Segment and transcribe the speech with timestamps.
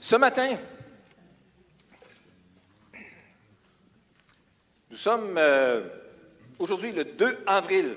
[0.00, 0.56] Ce matin,
[4.88, 5.88] nous sommes euh,
[6.56, 7.96] aujourd'hui le 2 avril.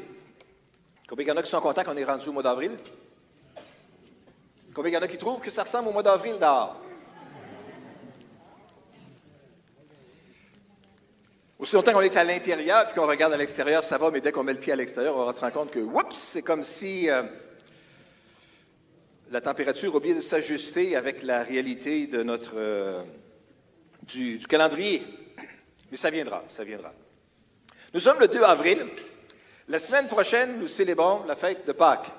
[1.08, 2.76] Combien il y en a qui sont contents qu'on est rendu au mois d'avril?
[4.74, 6.82] Combien il y en a qui trouvent que ça ressemble au mois d'avril dehors?
[11.60, 14.32] Aussi longtemps qu'on est à l'intérieur puis qu'on regarde à l'extérieur, ça va, mais dès
[14.32, 17.12] qu'on met le pied à l'extérieur, on se rendre compte que, oups, c'est comme si
[17.12, 17.22] euh,
[19.32, 23.02] la température oublié de s'ajuster avec la réalité de notre, euh,
[24.04, 25.04] du, calendrier.
[25.90, 26.94] Mais ça viendra, ça viendra.
[27.94, 28.86] Nous sommes le 2 avril.
[29.70, 32.12] La semaine prochaine, nous célébrons la fête de Pâques.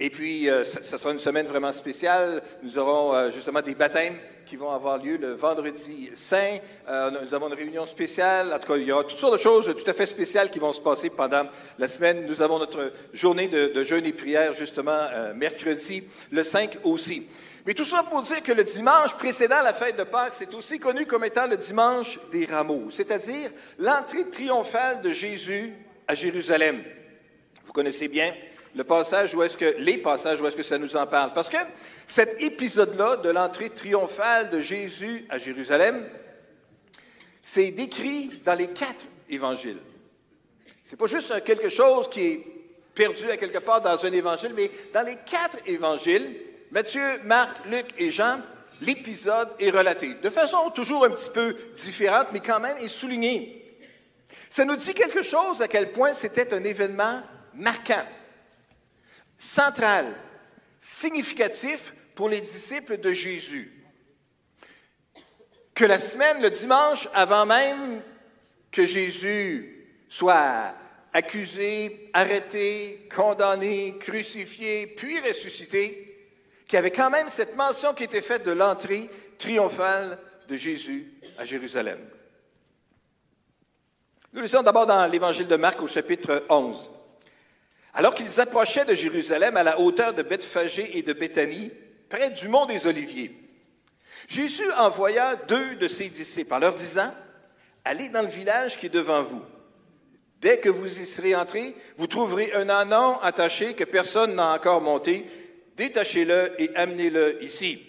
[0.00, 2.42] Et puis, euh, ce sera une semaine vraiment spéciale.
[2.64, 4.18] Nous aurons euh, justement des baptêmes
[4.50, 6.58] qui vont avoir lieu le vendredi saint.
[6.88, 8.52] Euh, nous avons une réunion spéciale.
[8.52, 10.58] En tout cas, il y aura toutes sortes de choses tout à fait spéciales qui
[10.58, 11.44] vont se passer pendant
[11.78, 12.26] la semaine.
[12.26, 17.28] Nous avons notre journée de, jeûne et prière, justement, mercredi, le 5 aussi.
[17.64, 20.80] Mais tout ça pour dire que le dimanche précédant la fête de Pâques, c'est aussi
[20.80, 25.74] connu comme étant le dimanche des rameaux, c'est-à-dire l'entrée triomphale de Jésus
[26.08, 26.82] à Jérusalem.
[27.64, 28.34] Vous connaissez bien
[28.74, 31.32] le passage où est-ce que, les passages où est-ce que ça nous en parle.
[31.34, 31.56] Parce que
[32.06, 36.08] cet épisode-là de l'entrée triomphale de Jésus à Jérusalem,
[37.42, 39.80] c'est décrit dans les quatre évangiles.
[40.84, 42.46] C'est pas juste quelque chose qui est
[42.94, 46.36] perdu à quelque part dans un évangile, mais dans les quatre évangiles,
[46.70, 48.40] Matthieu, Marc, Luc et Jean,
[48.80, 50.14] l'épisode est relaté.
[50.14, 53.56] De façon toujours un petit peu différente, mais quand même est souligné.
[54.48, 57.22] Ça nous dit quelque chose à quel point c'était un événement
[57.54, 58.04] marquant
[59.40, 60.14] central,
[60.80, 63.72] significatif pour les disciples de Jésus.
[65.74, 68.02] Que la semaine, le dimanche, avant même
[68.70, 70.74] que Jésus soit
[71.14, 76.28] accusé, arrêté, condamné, crucifié, puis ressuscité,
[76.66, 79.08] qu'il y avait quand même cette mention qui était faite de l'entrée
[79.38, 80.18] triomphale
[80.48, 81.98] de Jésus à Jérusalem.
[84.34, 86.90] Nous lisons d'abord dans l'Évangile de Marc au chapitre 11.
[87.94, 91.70] Alors qu'ils approchaient de Jérusalem à la hauteur de Bethphagée et de Béthanie,
[92.08, 93.36] près du mont des Oliviers,
[94.28, 97.12] Jésus envoya deux de ses disciples en leur disant,
[97.84, 99.42] Allez dans le village qui est devant vous.
[100.40, 104.80] Dès que vous y serez entrés, vous trouverez un anon attaché que personne n'a encore
[104.80, 105.26] monté.
[105.76, 107.86] Détachez-le et amenez-le ici.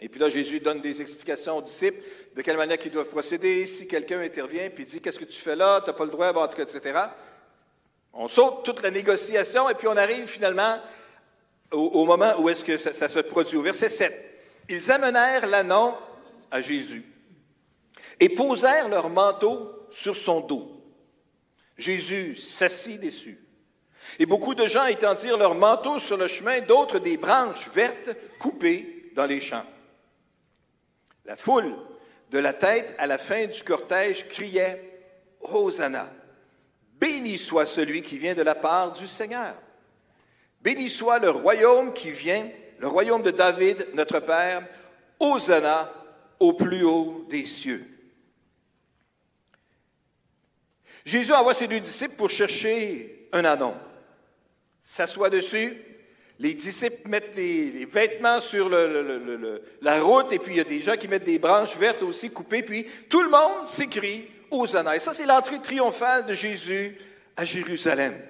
[0.00, 2.02] Et puis là, Jésus donne des explications aux disciples
[2.34, 3.64] de quelle manière ils doivent procéder.
[3.66, 5.80] Si quelqu'un intervient puis dit Qu'est-ce que tu fais là?
[5.80, 7.00] Tu n'as pas le droit, etc.
[8.16, 10.78] On saute toute la négociation et puis on arrive finalement
[11.72, 13.56] au, moment où est-ce que ça, se produit.
[13.56, 15.96] Au verset 7, ils amenèrent l'annon
[16.50, 17.04] à Jésus
[18.20, 20.70] et posèrent leur manteau sur son dos.
[21.76, 23.40] Jésus s'assit dessus.
[24.20, 29.10] Et beaucoup de gens étendirent leur manteau sur le chemin, d'autres des branches vertes coupées
[29.16, 29.66] dans les champs.
[31.24, 31.74] La foule,
[32.30, 35.00] de la tête à la fin du cortège, criait
[35.40, 36.12] Hosanna
[37.04, 39.54] Béni soit celui qui vient de la part du Seigneur.
[40.62, 42.48] Béni soit le royaume qui vient,
[42.78, 44.66] le royaume de David, notre Père.
[45.20, 45.92] Hosanna
[46.40, 47.86] au plus haut des cieux.
[51.04, 53.74] Jésus envoie ses deux disciples pour chercher un anon.
[54.82, 55.76] S'assoit dessus.
[56.38, 60.96] Les disciples mettent les, vêtements sur la route et puis il y a des gens
[60.96, 62.62] qui mettent des branches vertes aussi coupées.
[62.62, 66.96] Puis tout le monde s'écrie et ça, c'est l'entrée triomphale de Jésus
[67.36, 68.20] à Jérusalem.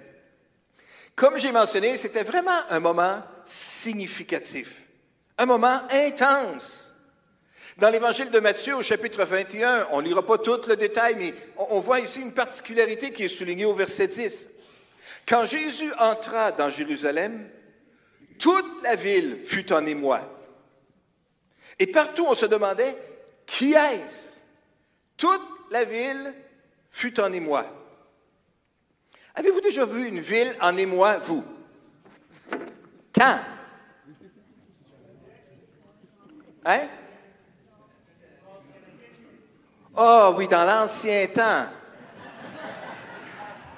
[1.14, 4.82] Comme j'ai mentionné, c'était vraiment un moment significatif,
[5.38, 6.94] un moment intense.
[7.76, 11.34] Dans l'évangile de Matthieu au chapitre 21, on ne lira pas tout le détail, mais
[11.56, 14.48] on voit ici une particularité qui est soulignée au verset 10.
[15.26, 17.48] Quand Jésus entra dans Jérusalem,
[18.38, 20.20] toute la ville fut en émoi.
[21.78, 22.96] Et partout on se demandait,
[23.46, 24.40] qui est-ce?
[25.16, 26.34] Toute la ville
[26.90, 27.66] fut en émoi.
[29.34, 31.44] Avez-vous déjà vu une ville en émoi, vous?
[33.12, 33.38] Quand?
[36.64, 36.88] Hein?
[39.96, 41.66] Oh oui, dans l'ancien temps.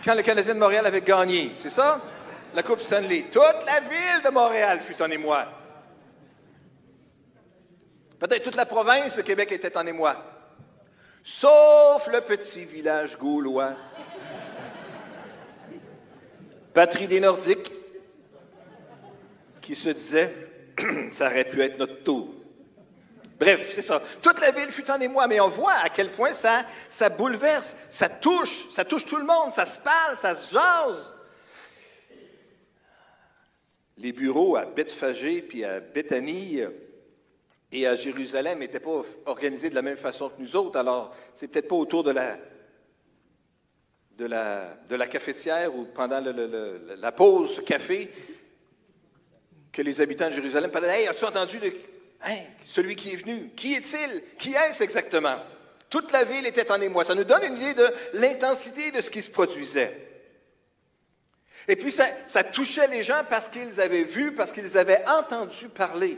[0.04, 2.00] Quand le Canadien de Montréal avait gagné, c'est ça?
[2.54, 3.26] La Coupe Stanley.
[3.30, 5.46] Toute la ville de Montréal fut en émoi.
[8.18, 10.35] Peut-être toute la province de Québec était en émoi
[11.26, 13.74] sauf le petit village gaulois.
[16.72, 17.72] Patrie des Nordiques,
[19.60, 20.32] qui se disait,
[21.10, 22.32] ça aurait pu être notre tour.
[23.40, 24.00] Bref, c'est ça.
[24.22, 27.74] Toute la ville fut en émoi, mais on voit à quel point ça, ça bouleverse,
[27.88, 31.12] ça touche, ça touche tout le monde, ça se parle, ça se jase.
[33.98, 36.62] Les bureaux à Bethphagée puis à Bethanie
[37.76, 40.78] Et à Jérusalem n'était pas organisé de la même façon que nous autres.
[40.78, 42.38] Alors, c'est peut-être pas autour de la,
[44.16, 48.10] de la, de la cafetière ou pendant la pause café
[49.70, 51.70] que les habitants de Jérusalem parlaient Hey, as-tu entendu de,
[52.24, 53.50] hein, celui qui est venu?
[53.54, 54.22] Qui est-il?
[54.38, 55.36] Qui est-ce exactement?
[55.90, 57.04] Toute la ville était en émoi.
[57.04, 60.24] Ça nous donne une idée de l'intensité de ce qui se produisait.
[61.68, 66.16] Et puis, ça touchait les gens parce qu'ils avaient vu, parce qu'ils avaient entendu parler.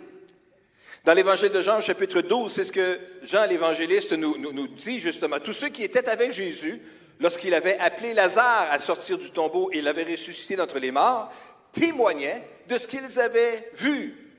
[1.09, 5.41] Dans l'évangile de Jean, chapitre 12, c'est ce que Jean l'évangéliste nous, nous, dit justement.
[5.41, 6.83] Tous ceux qui étaient avec Jésus,
[7.19, 11.33] lorsqu'il avait appelé Lazare à sortir du tombeau et l'avait ressuscité d'entre les morts,
[11.73, 14.37] témoignaient de ce qu'ils avaient vu.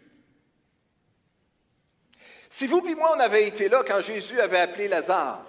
[2.52, 5.44] Si vous puis moi, on avait été là quand Jésus avait appelé Lazare,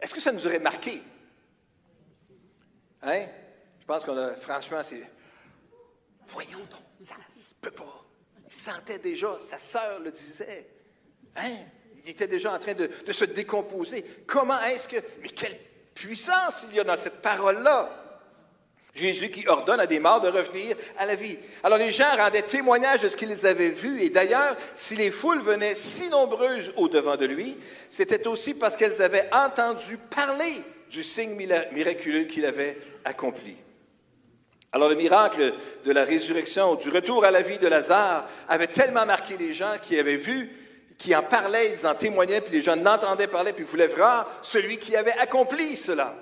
[0.00, 1.02] est-ce que ça nous aurait marqué?
[3.02, 3.26] Hein?
[3.78, 5.02] Je pense qu'on a, franchement, c'est.
[6.28, 7.16] Voyons donc, ça
[7.60, 8.04] peut pas.
[8.46, 10.66] Il sentait déjà, sa sœur le disait.
[11.36, 11.56] Hein?
[12.04, 14.04] Il était déjà en train de, de se décomposer.
[14.26, 14.96] Comment est-ce que.
[15.22, 15.58] Mais quelle
[15.94, 18.00] puissance il y a dans cette parole-là!
[18.94, 21.38] Jésus qui ordonne à des morts de revenir à la vie.
[21.62, 25.40] Alors les gens rendaient témoignage de ce qu'ils avaient vu, et d'ailleurs, si les foules
[25.40, 27.56] venaient si nombreuses au-devant de lui,
[27.88, 30.54] c'était aussi parce qu'elles avaient entendu parler
[30.90, 31.36] du signe
[31.72, 33.56] miraculeux qu'il avait accompli.
[34.72, 35.52] Alors le miracle
[35.84, 39.74] de la résurrection, du retour à la vie de Lazare, avait tellement marqué les gens
[39.82, 40.50] qui avaient vu,
[40.96, 44.78] qui en parlaient, ils en témoignaient, puis les gens n'entendaient parler, puis voulaient voir celui
[44.78, 46.14] qui avait accompli cela.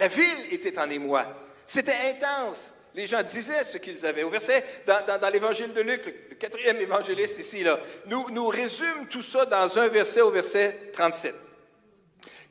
[0.00, 1.26] La ville était en émoi.
[1.64, 2.74] C'était intense.
[2.94, 4.22] Les gens disaient ce qu'ils avaient.
[4.22, 9.22] Au verset, dans, l'évangile de Luc, le quatrième évangéliste ici, là, nous, nous résume tout
[9.22, 11.34] ça dans un verset au verset 37.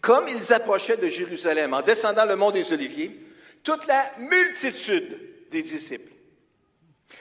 [0.01, 3.17] Comme ils approchaient de Jérusalem en descendant le mont des Oliviers,
[3.63, 6.11] toute la multitude des disciples,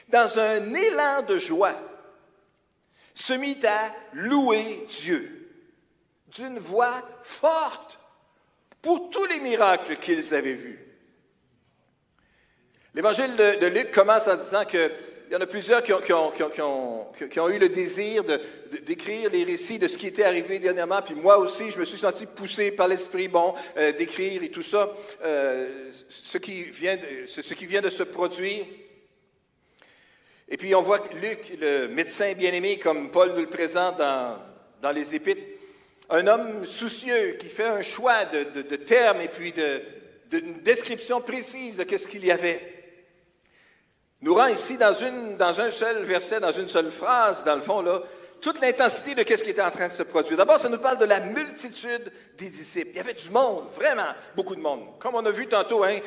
[0.08, 1.80] dans un élan de joie,
[3.14, 5.50] se mit à louer Dieu
[6.28, 7.98] d'une voix forte
[8.80, 10.80] pour tous les miracles qu'ils avaient vus.
[12.94, 14.90] L'évangile de, Luc commence en disant que
[15.32, 18.22] il y en a plusieurs qui ont, eu le désir
[18.82, 21.96] d'écrire les récits de ce qui était arrivé dernièrement, puis moi aussi, je me suis
[21.96, 24.92] senti poussé par l'Esprit bon euh, d'écrire et tout ça,
[25.24, 28.66] euh, ce, qui vient de, se produire.
[30.50, 35.14] Et puis on voit Luc, le médecin bien-aimé, comme Paul nous le présente dans, les
[35.14, 35.46] Épîtres,
[36.10, 39.54] un homme soucieux qui fait un choix de, termes et puis
[40.30, 42.71] d'une description précise de ce qu'il y avait
[44.22, 48.02] nous rend ici dans, un seul verset, dans une seule phrase, dans le fond, là,
[48.40, 50.36] toute l'intensité de ce qui était en train de se produire.
[50.36, 52.90] D'abord, ça nous parle de la multitude des disciples.
[52.92, 54.98] Il y avait du monde, vraiment beaucoup de monde.
[54.98, 55.98] Comme on a vu tantôt, hein,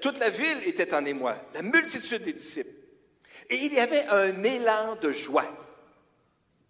[0.00, 2.70] toute la ville était en émoi, la multitude des disciples.
[3.50, 5.46] Et il y avait un élan de joie.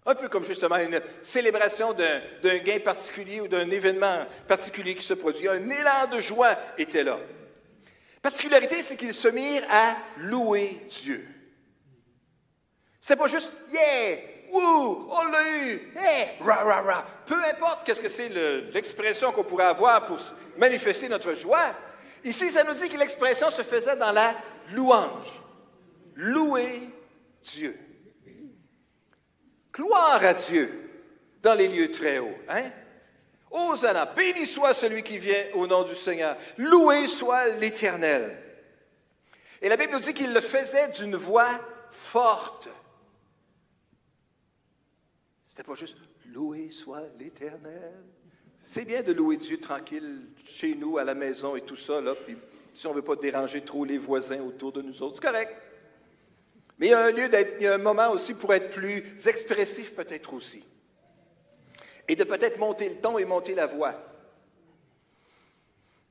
[0.06, 5.14] Un peu comme justement une célébration d'un gain particulier ou d'un événement particulier qui se
[5.14, 5.48] produit.
[5.48, 7.18] Un élan de joie était là.
[8.24, 11.28] Particularité, c'est qu'ils se mirent à louer Dieu.
[12.98, 14.16] C'est pas juste yeah,
[14.50, 17.06] wouh, on l'a eu, hey, ra ra ra.
[17.26, 18.30] Peu importe qu'est-ce que c'est
[18.72, 20.16] l'expression qu'on pourrait avoir pour
[20.56, 21.74] manifester notre joie.
[22.24, 24.34] Ici, ça nous dit que l'expression se faisait dans la
[24.72, 25.42] louange.
[26.14, 26.88] Louer
[27.42, 27.78] Dieu.
[29.70, 31.12] Gloire à Dieu
[31.42, 32.38] dans les lieux très hauts.
[32.48, 32.70] Hein?
[33.54, 36.36] Hosanna, béni soit celui qui vient au nom du Seigneur.
[36.58, 38.36] Loué soit l'Éternel.
[39.62, 42.68] Et la Bible nous dit qu'il le faisait d'une voix forte.
[45.46, 45.96] C'était pas juste
[46.26, 47.94] loué soit l'Éternel.
[48.60, 52.14] C'est bien de louer Dieu tranquille chez nous, à la maison et tout ça, là,
[52.16, 52.36] puis
[52.74, 55.54] si on ne veut pas déranger trop les voisins autour de nous autres, c'est correct.
[56.78, 58.70] Mais il y a un lieu d'être, il y a un moment aussi pour être
[58.70, 60.64] plus expressif peut-être aussi
[62.08, 63.94] et de peut-être monter le ton et monter la voix.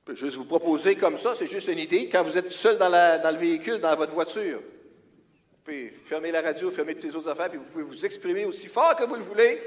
[0.05, 2.09] Je peux juste vous proposer comme ça, c'est juste une idée.
[2.09, 6.69] Quand vous êtes seul dans, le véhicule, dans votre voiture, vous pouvez fermer la radio,
[6.71, 9.21] fermer toutes les autres affaires, puis vous pouvez vous exprimer aussi fort que vous le
[9.21, 9.61] voulez.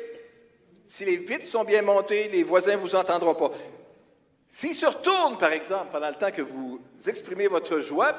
[0.87, 3.51] Si les vitres sont bien montées, les voisins ne vous entendront pas.
[4.49, 8.15] S'ils se retournent, par exemple, pendant le temps que vous exprimez votre joie,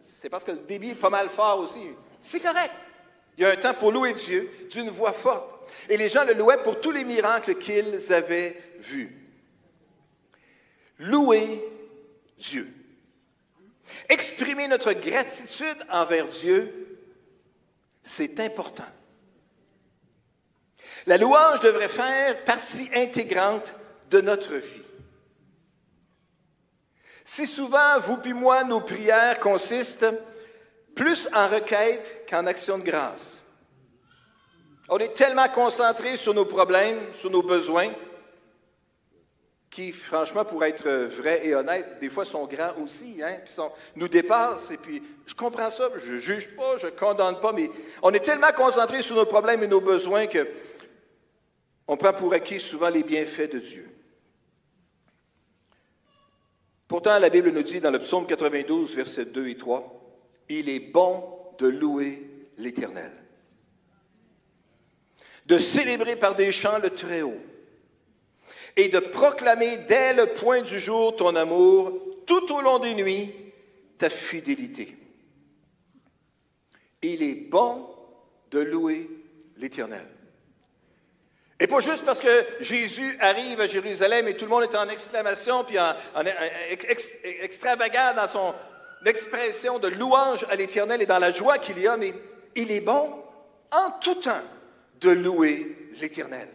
[0.00, 1.90] c'est parce que le débit est pas mal fort aussi.
[2.20, 2.72] C'est correct.
[3.36, 5.51] Il y a un temps pour louer Dieu d'une voix forte.
[5.88, 9.16] Et les gens le louaient pour tous les miracles qu'ils avaient vus.
[10.98, 11.64] Louer
[12.38, 12.68] Dieu.
[14.08, 16.98] Exprimer notre gratitude envers Dieu,
[18.02, 18.86] c'est important.
[21.06, 23.74] La louange devrait faire partie intégrante
[24.10, 24.82] de notre vie.
[27.24, 30.06] Si souvent, vous puis moi, nos prières consistent
[30.94, 33.41] plus en requête qu'en action de grâce.
[34.94, 37.92] On est tellement concentré sur nos problèmes, sur nos besoins,
[39.70, 43.38] qui, franchement, pour être vrai et honnête, des fois sont grands aussi, hein,
[43.96, 44.70] nous dépassent.
[44.70, 47.70] Et puis, je comprends ça, je ne juge pas, je ne condamne pas, mais
[48.02, 50.46] on est tellement concentré sur nos problèmes et nos besoins que
[51.88, 53.88] on prend pour acquis souvent les bienfaits de Dieu.
[56.86, 60.20] Pourtant, la Bible nous dit dans le psaume 92, versets 2 et 3,
[60.50, 61.24] Il est bon
[61.58, 63.21] de louer l'Éternel,
[65.52, 67.38] de célébrer par des chants le Très-Haut
[68.74, 71.92] et de proclamer dès le point du jour ton amour,
[72.24, 73.34] tout au long des nuits,
[73.98, 74.96] ta fidélité.
[77.02, 77.86] Il est bon
[78.50, 79.10] de louer
[79.58, 80.06] l'Éternel.
[81.60, 84.88] Et pas juste parce que Jésus arrive à Jérusalem et tout le monde est en
[84.88, 85.94] exclamation, puis en,
[87.42, 88.54] extravagant dans son
[89.04, 92.14] expression de louange à l'Éternel et dans la joie qu'il y a, mais
[92.56, 93.22] il est bon
[93.70, 94.40] en tout temps
[95.02, 96.48] de louer l'Éternel.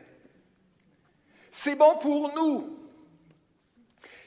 [1.52, 2.80] C'est bon pour nous.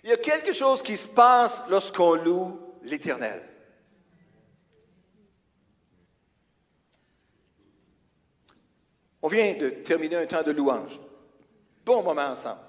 [0.04, 3.42] Il y a quelque chose qui se passe lorsqu'on loue l'Éternel.
[9.22, 10.98] On vient de terminer un temps de louange.
[11.84, 12.60] Bon moment ensemble.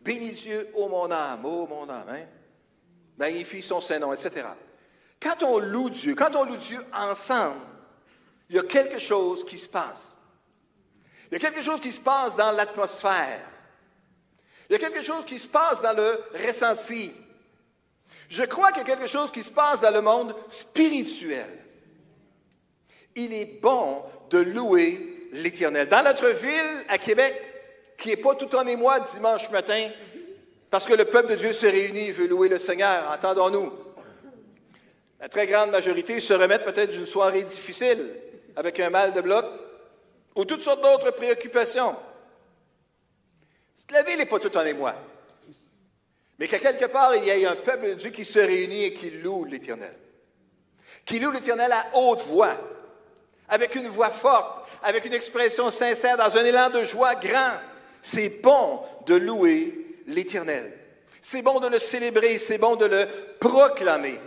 [0.00, 2.08] Bénis Dieu, ô mon âme, ô mon âme.
[2.08, 2.26] Hein?
[3.16, 4.46] Magnifie son Saint-Nom, etc.
[5.20, 7.60] Quand on loue Dieu, quand on loue Dieu ensemble,
[8.48, 10.17] il y a quelque chose qui se passe.
[11.30, 13.40] Il y a quelque chose qui se passe dans l'atmosphère.
[14.68, 17.12] Il y a quelque chose qui se passe dans le ressenti.
[18.28, 21.48] Je crois qu'il y a quelque chose qui se passe dans le monde spirituel.
[23.14, 25.88] Il est bon de louer l'Éternel.
[25.88, 27.34] Dans notre ville, à Québec,
[27.98, 29.90] qui n'est pas tout en émoi dimanche matin,
[30.70, 33.72] parce que le peuple de Dieu se réunit et veut louer le Seigneur, entendons-nous.
[35.20, 38.14] La très grande majorité se remettent peut-être d'une soirée difficile,
[38.54, 39.46] avec un mal de bloc,
[40.38, 41.96] ou toutes sortes d'autres préoccupations.
[43.90, 44.94] La ville n'est pas tout en émoi.
[46.38, 48.92] Mais qu'à quelque part, il y ait un peuple de Dieu qui se réunit et
[48.92, 49.94] qui loue l'Éternel.
[51.04, 52.54] Qui loue l'Éternel à haute voix,
[53.48, 57.54] avec une voix forte, avec une expression sincère, dans un élan de joie grand.
[58.00, 59.74] C'est bon de louer
[60.06, 60.72] l'Éternel.
[61.20, 63.08] C'est bon de le célébrer, c'est bon de le
[63.40, 64.20] proclamer.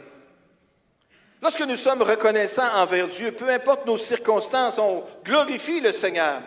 [1.41, 6.41] Lorsque nous sommes reconnaissants envers Dieu, peu importe nos circonstances, on glorifie le Seigneur.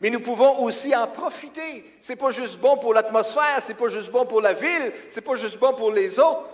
[0.00, 1.96] Mais nous pouvons aussi en profiter.
[2.00, 5.34] C'est pas juste bon pour l'atmosphère, c'est pas juste bon pour la ville, c'est pas
[5.34, 6.48] juste bon pour les autres.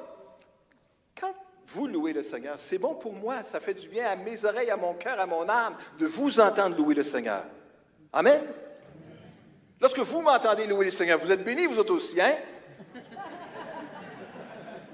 [1.20, 1.34] Quand
[1.68, 4.70] vous louez le Seigneur, c'est bon pour moi, ça fait du bien à mes oreilles,
[4.70, 7.44] à mon cœur, à mon âme de vous entendre louer le Seigneur.
[8.14, 8.40] Amen.
[9.78, 12.34] Lorsque vous m'entendez louer le Seigneur, vous êtes bénis, vous autres aussi, hein?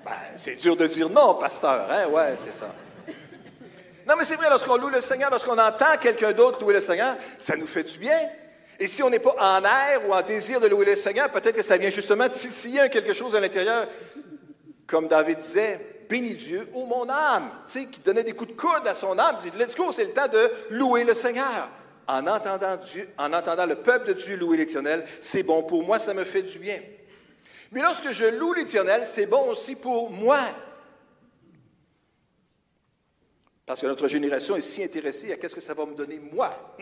[0.05, 2.07] Ben, c'est dur de dire non, pasteur, hein?
[2.09, 2.75] Ouais, c'est ça.
[4.09, 7.17] Non, mais c'est vrai, lorsqu'on loue le Seigneur, lorsqu'on entend quelqu'un d'autre louer le Seigneur,
[7.39, 8.19] ça nous fait du bien.
[8.79, 11.57] Et si on n'est pas en air ou en désir de louer le Seigneur, peut-être
[11.57, 13.87] que ça vient justement titiller quelque chose à l'intérieur.
[14.87, 15.79] Comme David disait,
[16.09, 19.19] bénis Dieu, ô mon âme, tu sais, qui donnait des coups de coude à son
[19.19, 21.69] âme, dit, let's go, c'est le temps de louer le Seigneur.
[22.09, 25.99] En entendant, Dieu, en entendant le peuple de Dieu louer l'Éternel, c'est bon pour moi,
[25.99, 26.81] ça me fait du bien.
[27.73, 30.41] Mais lorsque je loue l'Éternel, c'est bon aussi pour moi.
[33.65, 36.77] Parce que notre génération est si intéressée à qu'est-ce que ça va me donner moi.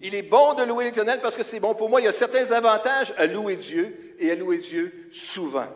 [0.00, 2.00] Il est bon de louer l'Éternel parce que c'est bon pour moi.
[2.00, 5.66] Il y a certains avantages à louer Dieu et à louer Dieu souvent.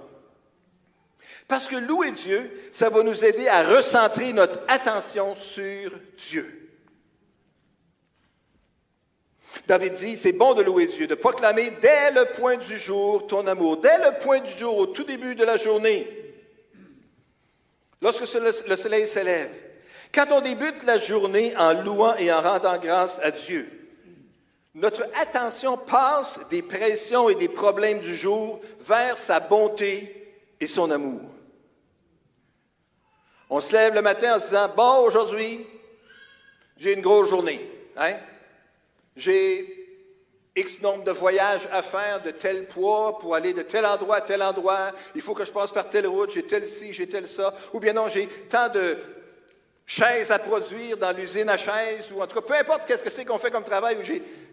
[1.49, 5.93] Parce que louer Dieu, ça va nous aider à recentrer notre attention sur
[6.28, 6.58] Dieu.
[9.68, 13.46] David dit, c'est bon de louer Dieu, de proclamer dès le point du jour ton
[13.46, 16.08] amour, dès le point du jour, au tout début de la journée,
[18.00, 19.50] lorsque le soleil s'élève,
[20.14, 23.68] quand on débute la journée en louant et en rendant grâce à Dieu,
[24.75, 30.90] notre attention passe des pressions et des problèmes du jour vers sa bonté et son
[30.90, 31.20] amour.
[33.50, 35.66] On se lève le matin en se disant, bon, aujourd'hui,
[36.78, 37.70] j'ai une grosse journée.
[37.98, 38.14] Hein?
[39.18, 39.75] J'ai
[40.56, 44.20] X nombre de voyages à faire de tel poids pour aller de tel endroit à
[44.20, 44.92] tel endroit.
[45.14, 47.54] Il faut que je passe par telle route, j'ai tel ci, j'ai tel ça.
[47.72, 48.96] Ou bien non, j'ai tant de
[49.87, 53.10] chaises à produire dans l'usine à chaises, ou en tout cas, peu importe qu'est-ce que
[53.10, 54.04] c'est qu'on fait comme travail, ou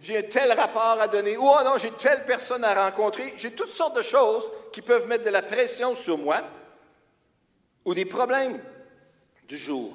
[0.01, 3.33] j'ai un tel rapport à donner, ou oh non, j'ai telle personne à rencontrer.
[3.37, 6.41] J'ai toutes sortes de choses qui peuvent mettre de la pression sur moi,
[7.83, 8.61] ou des problèmes
[9.47, 9.93] du jour.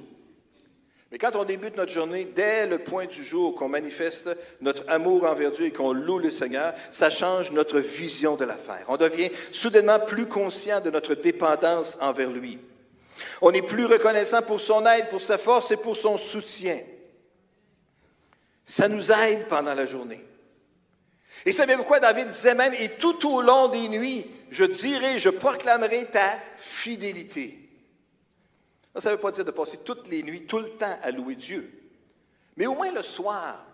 [1.11, 5.25] Mais quand on débute notre journée, dès le point du jour qu'on manifeste notre amour
[5.25, 8.85] envers Dieu et qu'on loue le Seigneur, ça change notre vision de l'affaire.
[8.87, 12.59] On devient soudainement plus conscient de notre dépendance envers lui.
[13.43, 16.79] On est plus reconnaissant pour son aide, pour sa force et pour son soutien.
[18.65, 20.25] Ça nous aide pendant la journée.
[21.45, 21.99] Et savez-vous quoi?
[21.99, 27.59] David disait même, et tout au long des nuits, je dirai, je proclamerai ta fidélité.
[28.97, 31.37] Ça ne veut pas dire de passer toutes les nuits, tout le temps à louer
[31.37, 31.71] Dieu.
[32.57, 33.65] Mais au moins le soir,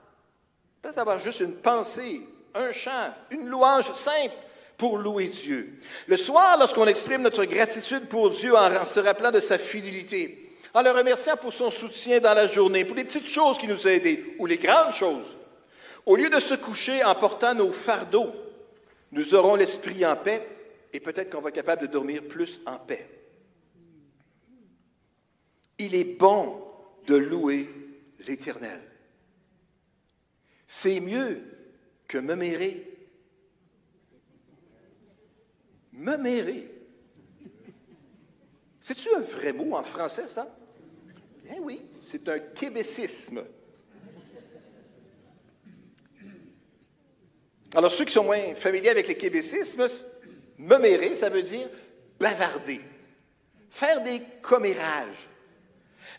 [0.82, 2.22] peut-être avoir juste une pensée,
[2.54, 4.34] un chant, une louange simple
[4.76, 5.78] pour louer Dieu.
[6.06, 10.82] Le soir, lorsqu'on exprime notre gratitude pour Dieu en se rappelant de sa fidélité, en
[10.82, 13.90] le remerciant pour son soutien dans la journée, pour les petites choses qui nous ont
[13.90, 15.34] aidés, ou les grandes choses,
[16.04, 18.32] au lieu de se coucher en portant nos fardeaux,
[19.12, 20.46] nous aurons l'esprit en paix
[20.92, 23.08] et peut-être qu'on va être capable de dormir plus en paix.
[25.78, 26.62] Il est bon
[27.06, 27.68] de louer
[28.26, 28.80] l'Éternel.
[30.66, 31.42] C'est mieux
[32.08, 32.92] que me mérer.
[35.92, 36.70] Me mérer.
[38.80, 40.56] C'est-tu un vrai mot en français, ça?
[41.42, 43.44] Bien oui, c'est un québécisme.
[47.74, 49.86] Alors, ceux qui sont moins familiers avec les québécismes,
[50.58, 51.68] me mérer, ça veut dire
[52.18, 52.80] bavarder,
[53.68, 55.28] faire des commérages,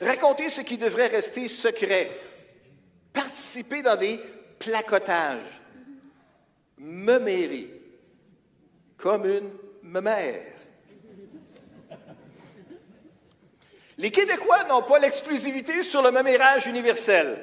[0.01, 2.09] raconter ce qui devrait rester secret,
[3.13, 4.19] participer dans des
[4.59, 5.61] placotages,
[6.77, 7.69] me mérer,
[8.97, 9.51] comme une
[9.83, 10.41] mère.
[13.97, 17.39] Les Québécois n'ont pas l'exclusivité sur le mémérage universel.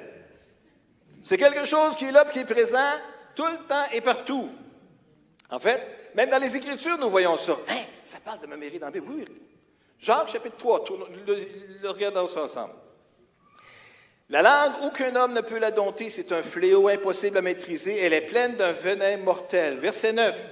[1.22, 2.92] C'est quelque chose qui est là, qui est présent
[3.34, 4.48] tout le temps et partout.
[5.50, 7.58] En fait, même dans les Écritures, nous voyons ça.
[7.68, 7.82] Hein?
[8.04, 9.00] Ça parle de mémérer dans la.
[9.00, 9.24] Oui.
[10.04, 10.84] Jacques chapitre 3,
[11.26, 12.74] le, regardons ça ensemble.
[14.28, 18.12] La langue, aucun homme ne peut la dompter, c'est un fléau impossible à maîtriser, elle
[18.12, 19.78] est pleine d'un venin mortel.
[19.78, 20.46] Verset 9.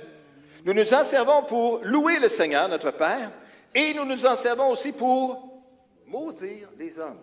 [0.65, 3.31] Nous nous en servons pour louer le Seigneur, notre Père,
[3.75, 5.63] et nous nous en servons aussi pour
[6.07, 7.21] maudire les hommes,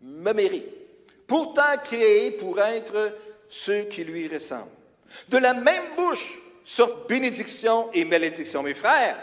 [0.00, 0.66] mémérer.
[1.26, 3.18] Pourtant créés pour être
[3.50, 4.70] ceux qui lui ressemblent.
[5.28, 8.62] De la même bouche sortent bénédiction et malédiction.
[8.62, 9.18] Mes frères,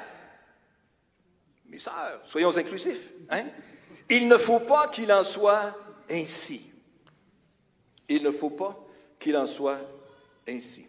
[1.71, 3.09] mes sœurs, soyons inclusifs.
[3.29, 3.45] Hein?
[4.09, 5.73] Il ne faut pas qu'il en soit
[6.09, 6.69] ainsi.
[8.09, 8.77] Il ne faut pas
[9.17, 9.79] qu'il en soit
[10.47, 10.85] ainsi.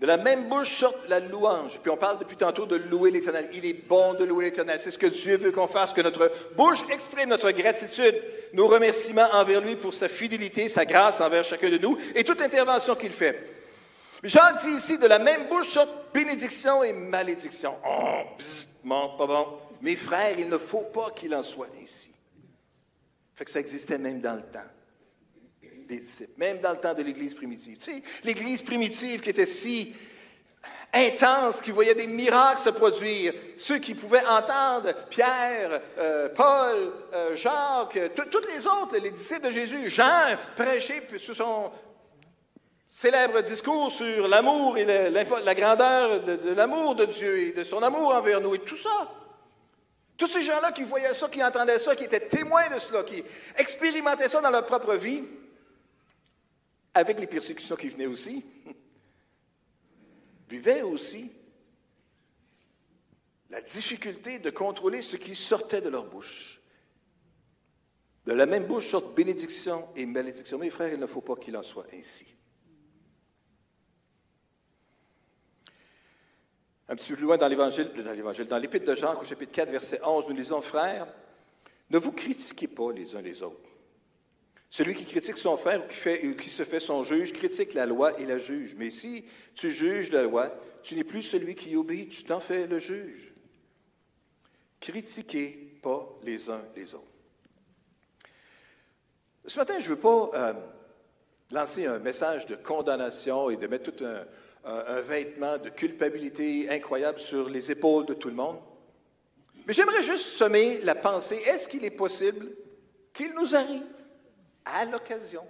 [0.00, 1.78] De la même bouche sorte la louange.
[1.80, 3.50] Puis on parle depuis tantôt de louer l'Éternel.
[3.52, 4.80] Il est bon de louer l'Éternel.
[4.80, 8.20] C'est ce que Dieu veut qu'on fasse, que notre bouche exprime notre gratitude,
[8.54, 12.40] nos remerciements envers lui pour sa fidélité, sa grâce envers chacun de nous et toute
[12.40, 13.46] intervention qu'il fait.
[14.24, 17.76] Jean dit ici, de la même bouche sortent bénédiction et malédiction.
[17.86, 18.22] Oh,
[18.84, 19.58] bzz, pas bon.
[19.80, 22.10] Mes frères, il ne faut pas qu'il en soit ainsi.
[23.34, 24.68] Fait que ça existait même dans le temps
[25.88, 27.78] des disciples, même dans le temps de l'Église primitive.
[27.78, 29.94] Tu sais, l'Église primitive qui était si
[30.92, 37.34] intense, qui voyait des miracles se produire, ceux qui pouvaient entendre Pierre, euh, Paul, euh,
[37.34, 41.70] Jacques, tous les autres, les disciples de Jésus, Jean, prêcher sur son
[42.92, 48.14] célèbre discours sur l'amour et la, grandeur de, l'amour de Dieu et de son amour
[48.14, 49.10] envers nous et tout ça.
[50.18, 53.24] Tous ces gens-là qui voyaient ça, qui entendaient ça, qui étaient témoins de cela, qui
[53.56, 55.24] expérimentaient ça dans leur propre vie,
[56.92, 58.44] avec les persécutions qui venaient aussi,
[60.50, 61.32] vivaient aussi
[63.48, 66.60] la difficulté de contrôler ce qui sortait de leur bouche.
[68.26, 70.58] De la même bouche sortent bénédiction et malédiction.
[70.58, 72.31] Mes frères, il ne faut pas qu'il en soit ainsi.
[76.92, 79.50] Un petit peu plus loin dans l'évangile, dans l'évangile, dans l'épître de Jean, au chapitre
[79.50, 81.06] 4, verset 11, nous lisons, frères,
[81.88, 83.70] ne vous critiquez pas les uns les autres.
[84.68, 87.86] Celui qui critique son frère ou qui, fait, qui se fait son juge critique la
[87.86, 88.74] loi et la juge.
[88.76, 89.24] Mais si
[89.54, 93.32] tu juges la loi, tu n'es plus celui qui obéit, tu t'en fais le juge.
[94.78, 97.06] Critiquez pas les uns les autres.
[99.46, 100.52] Ce matin, je ne veux pas euh,
[101.52, 104.26] lancer un message de condamnation et de mettre tout un,
[104.64, 108.58] un, vêtement de culpabilité incroyable sur les épaules de tout le monde.
[109.66, 112.50] Mais j'aimerais juste semer la pensée, est-ce qu'il est possible
[113.12, 113.86] qu'il nous arrive
[114.64, 115.42] à l'occasion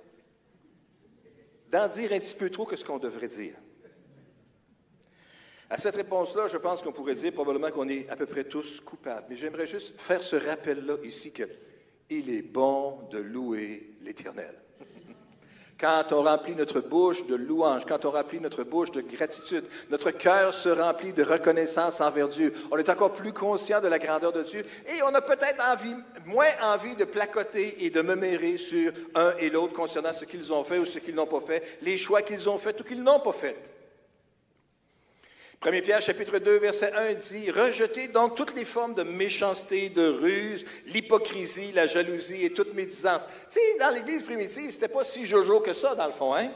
[1.70, 3.54] d'en dire un petit peu trop que ce qu'on devrait dire?
[5.70, 8.80] À cette réponse-là, je pense qu'on pourrait dire probablement qu'on est à peu près tous
[8.80, 9.26] coupables.
[9.30, 14.54] Mais j'aimerais juste faire ce rappel-là ici qu'il est bon de louer l'Éternel
[15.82, 20.12] quand on remplit notre bouche de louange, quand on remplit notre bouche de gratitude, notre
[20.12, 22.54] cœur se remplit de reconnaissance envers Dieu.
[22.70, 25.60] On est encore plus conscient de la grandeur de Dieu et on a peut-être
[26.24, 30.62] moins envie de placoter et de me sur un et l'autre concernant ce qu'ils ont
[30.62, 33.18] fait ou ce qu'ils n'ont pas fait, les choix qu'ils ont faits ou qu'ils n'ont
[33.18, 33.81] pas faits.
[35.64, 40.08] 1 Pierre chapitre 2 verset 1 dit Rejetez donc toutes les formes de méchanceté, de
[40.08, 43.28] ruse, l'hypocrisie, la jalousie et toute médisance.
[43.48, 46.50] Tu sais, dans l'Église primitive, c'était pas si jojo que ça, dans le fond, hein?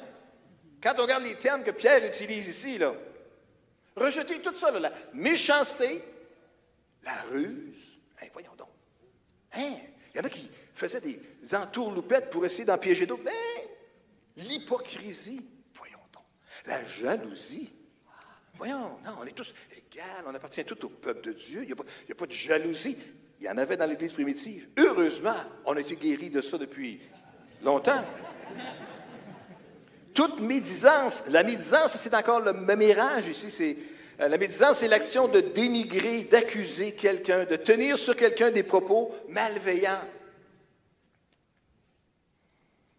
[0.83, 2.95] Quand on regarde les termes que Pierre utilise ici, là,
[3.95, 6.03] rejetez tout ça, la méchanceté,
[7.05, 8.01] la ruse.
[8.21, 8.69] Hein, voyons donc.
[9.55, 9.77] Hein?
[10.14, 11.21] Il y en a qui faisaient des
[11.55, 13.23] entourloupettes pour essayer d'en piéger d'autres.
[14.37, 16.25] L'hypocrisie, voyons donc.
[16.66, 17.73] La jalousie.
[18.59, 21.62] Voyons, non, on est tous égaux, on appartient tous au peuple de Dieu.
[21.62, 21.73] Il n'y
[22.12, 22.97] a, pas de jalousie.
[23.38, 24.69] Il y en avait dans l'Église primitive.
[24.79, 27.01] Heureusement, on a été guéris de ça depuis
[27.62, 28.05] longtemps.
[30.14, 33.77] Toute médisance, la médisance, c'est encore le mémérage ici, c'est
[34.21, 39.14] euh, la médisance, c'est l'action de dénigrer, d'accuser quelqu'un, de tenir sur quelqu'un des propos
[39.29, 40.01] malveillants.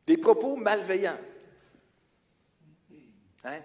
[0.05, 1.17] Des propos malveillants.
[3.43, 3.61] Hein?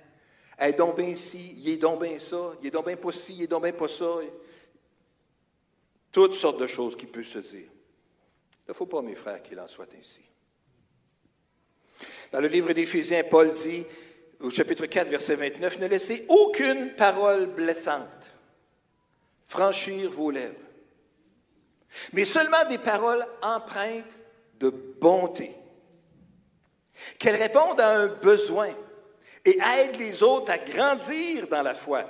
[0.59, 3.13] Elle est donc bien ci, il est donc bien ça, il est donc bien pas
[3.13, 4.21] ci, il est donc bien pas ça.
[6.11, 7.69] Toutes sortes de choses qui peuvent se dire.
[8.67, 10.23] Il ne faut pas, mes frères, qu'il en soit ainsi.
[12.31, 13.85] Dans le livre d'Éphésiens, Paul dit,
[14.41, 18.09] au chapitre 4, verset 29, ne laissez aucune parole blessante
[19.49, 20.55] franchir vos lèvres,
[22.15, 24.17] mais seulement des paroles empreintes
[24.59, 25.55] de bonté,
[27.19, 28.71] qu'elles répondent à un besoin
[29.45, 32.05] et aident les autres à grandir dans la foi.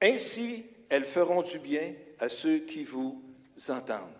[0.00, 3.22] Ainsi, elles feront du bien à ceux qui vous
[3.68, 4.12] entendent.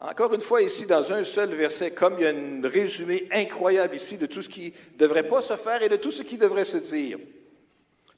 [0.00, 3.96] Encore une fois, ici, dans un seul verset, comme il y a un résumé incroyable
[3.96, 6.38] ici de tout ce qui ne devrait pas se faire et de tout ce qui
[6.38, 7.18] devrait se dire.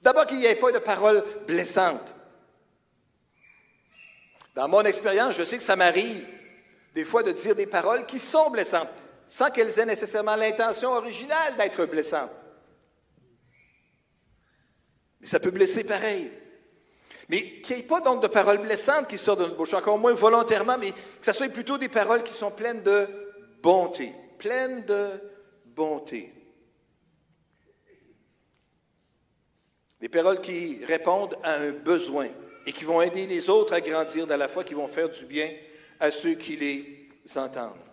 [0.02, 2.14] D'abord, qu'il n'y ait pas de paroles blessantes.
[4.54, 6.26] Dans mon expérience, je sais que ça m'arrive
[6.94, 8.88] des fois de dire des paroles qui sont blessantes,
[9.30, 12.32] sans qu'elles aient nécessairement l'intention originale d'être blessantes.
[15.20, 16.32] Mais ça peut blesser pareil.
[17.28, 19.98] Mais qu'il n'y ait pas donc de paroles blessantes qui sortent de notre bouche, encore
[19.98, 23.06] moins volontairement, mais que ce soit plutôt des paroles qui sont pleines de
[23.62, 25.08] bonté, pleines de
[25.64, 26.34] bonté.
[30.00, 32.30] Des paroles qui répondent à un besoin
[32.66, 35.24] et qui vont aider les autres à grandir dans la foi, qui vont faire du
[35.24, 35.52] bien
[36.00, 37.89] à ceux qui les entendent.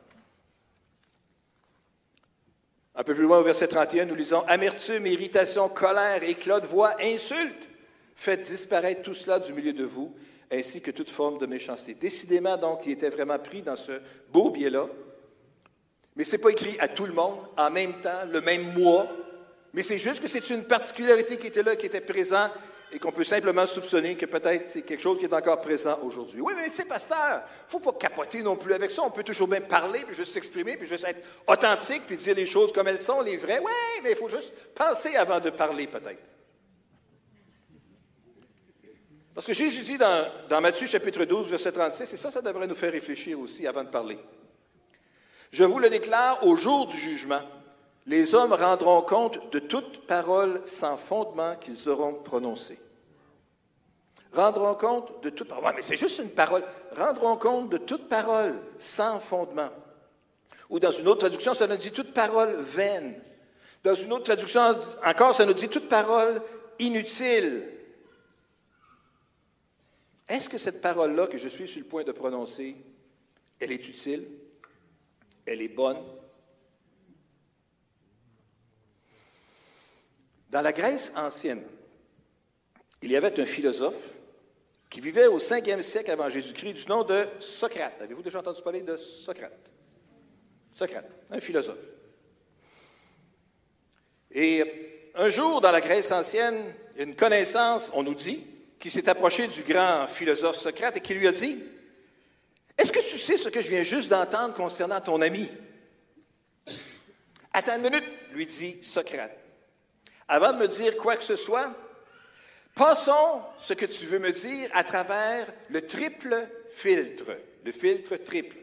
[2.99, 6.95] Un peu plus loin au verset 31, nous lisons Amertume, irritation, colère, éclat de voix,
[6.99, 7.69] insulte
[8.15, 10.15] Faites disparaître tout cela du milieu de vous,
[10.51, 11.93] ainsi que toute forme de méchanceté.
[11.93, 14.87] Décidément, donc, il était vraiment pris dans ce beau biais-là.
[16.15, 19.07] Mais ce n'est pas écrit à tout le monde, en même temps, le même mois.
[19.73, 22.51] Mais c'est juste que c'est une particularité qui était là, qui était présente,
[22.91, 26.39] et qu'on peut simplement soupçonner que peut-être c'est quelque chose qui est encore présent aujourd'hui.
[26.39, 29.01] Oui, mais tu sais, pasteur, il ne faut pas capoter non plus avec ça.
[29.03, 32.45] On peut toujours bien parler, puis juste s'exprimer, puis juste être authentique, puis dire les
[32.45, 33.59] choses comme elles sont, les vraies.
[33.59, 33.71] Oui,
[34.03, 36.23] mais il faut juste penser avant de parler, peut-être.
[39.35, 42.73] Parce que Jésus dit dans, Matthieu chapitre 12, verset 36, et ça, ça devrait nous
[42.73, 44.17] faire réfléchir aussi avant de parler.
[45.51, 47.41] Je vous le déclare, au jour du jugement,
[48.07, 52.79] les hommes rendront compte de toute parole sans fondement qu'ils auront prononcée.
[54.31, 55.73] Rendront compte de toute parole.
[55.75, 56.63] mais c'est juste une parole.
[56.95, 59.69] Rendront compte de toute parole sans fondement.
[60.69, 63.21] Ou dans une autre traduction, ça nous dit toute parole vaine.
[63.83, 66.41] Dans une autre traduction encore, ça nous dit toute parole
[66.79, 67.69] inutile.
[70.29, 72.75] Est-ce que cette parole-là que je suis sur le point de prononcer,
[73.59, 74.27] elle est utile?
[75.45, 75.97] Elle est bonne?
[80.49, 81.63] Dans la Grèce ancienne,
[83.01, 84.17] il y avait un philosophe
[84.89, 88.01] qui vivait au 5e siècle avant Jésus-Christ du nom de Socrate.
[88.01, 89.69] Avez-vous déjà entendu parler de Socrate?
[90.71, 91.85] Socrate, un philosophe.
[94.31, 98.45] Et un jour, dans la Grèce ancienne, une connaissance, on nous dit,
[98.79, 101.57] qui s'est approché du grand philosophe Socrate et qui lui a dit,
[102.77, 105.49] Est-ce que tu sais ce que je viens juste d'entendre concernant ton ami
[107.51, 109.46] Attends une minute, lui dit Socrate.
[110.27, 111.73] Avant de me dire quoi que ce soit,
[112.75, 118.57] passons ce que tu veux me dire à travers le triple filtre, le filtre triple.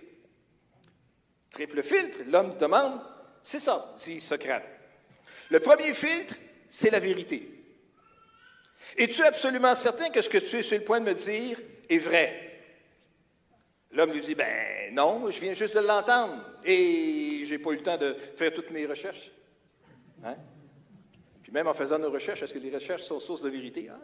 [1.50, 3.00] Triple filtre, l'homme demande,
[3.42, 4.64] c'est ça, dit Socrate.
[5.50, 6.34] Le premier filtre,
[6.68, 7.50] c'est la vérité.
[8.96, 11.98] Es-tu absolument certain que ce que tu es sur le point de me dire est
[11.98, 12.50] vrai?
[13.92, 17.76] L'homme lui dit, ben non, je viens juste de l'entendre et je n'ai pas eu
[17.76, 19.30] le temps de faire toutes mes recherches.
[20.24, 20.36] Hein?
[21.54, 23.88] Même en faisant nos recherches, est-ce que les recherches sont source de vérité?
[23.88, 24.00] Hein?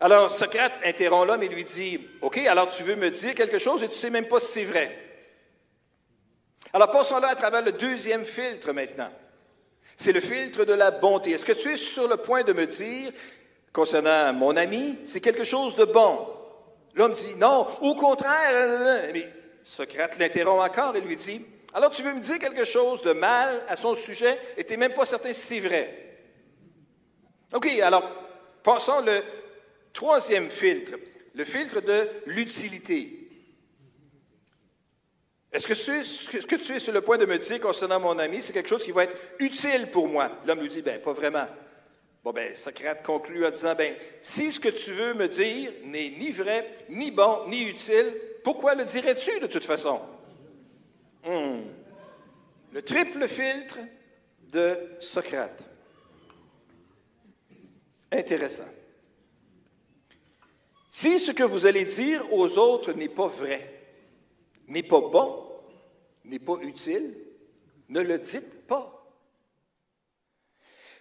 [0.00, 3.82] Alors Socrate interrompt l'homme et lui dit, OK, alors tu veux me dire quelque chose
[3.82, 4.98] et tu ne sais même pas si c'est vrai.
[6.72, 9.10] Alors passons là à travers le deuxième filtre maintenant.
[9.98, 11.32] C'est le filtre de la bonté.
[11.32, 13.12] Est-ce que tu es sur le point de me dire,
[13.74, 16.26] concernant mon ami, c'est quelque chose de bon?
[16.94, 19.10] L'homme dit, non, au contraire.
[19.12, 19.30] Mais
[19.64, 21.42] Socrate l'interrompt encore et lui dit,
[21.74, 24.76] alors tu veux me dire quelque chose de mal à son sujet et tu n'es
[24.76, 26.18] même pas certain si c'est vrai.
[27.52, 28.08] OK, alors
[28.62, 29.22] passons le
[29.92, 30.94] troisième filtre,
[31.34, 33.18] le filtre de l'utilité.
[35.52, 38.42] Est-ce que, ce que tu es sur le point de me dire concernant mon ami,
[38.42, 40.30] c'est quelque chose qui va être utile pour moi?
[40.46, 41.46] L'homme lui dit, ben pas vraiment.
[42.24, 46.10] Bon, ben, Socrate conclut en disant, ben, si ce que tu veux me dire n'est
[46.10, 50.00] ni vrai, ni bon, ni utile, pourquoi le dirais-tu de toute façon?
[51.24, 51.62] Hmm.
[52.72, 53.78] Le triple filtre
[54.40, 55.62] de Socrate.
[58.10, 58.68] Intéressant.
[60.90, 63.82] Si ce que vous allez dire aux autres n'est pas vrai,
[64.68, 65.50] n'est pas bon,
[66.24, 67.16] n'est pas utile,
[67.88, 68.98] ne le dites pas.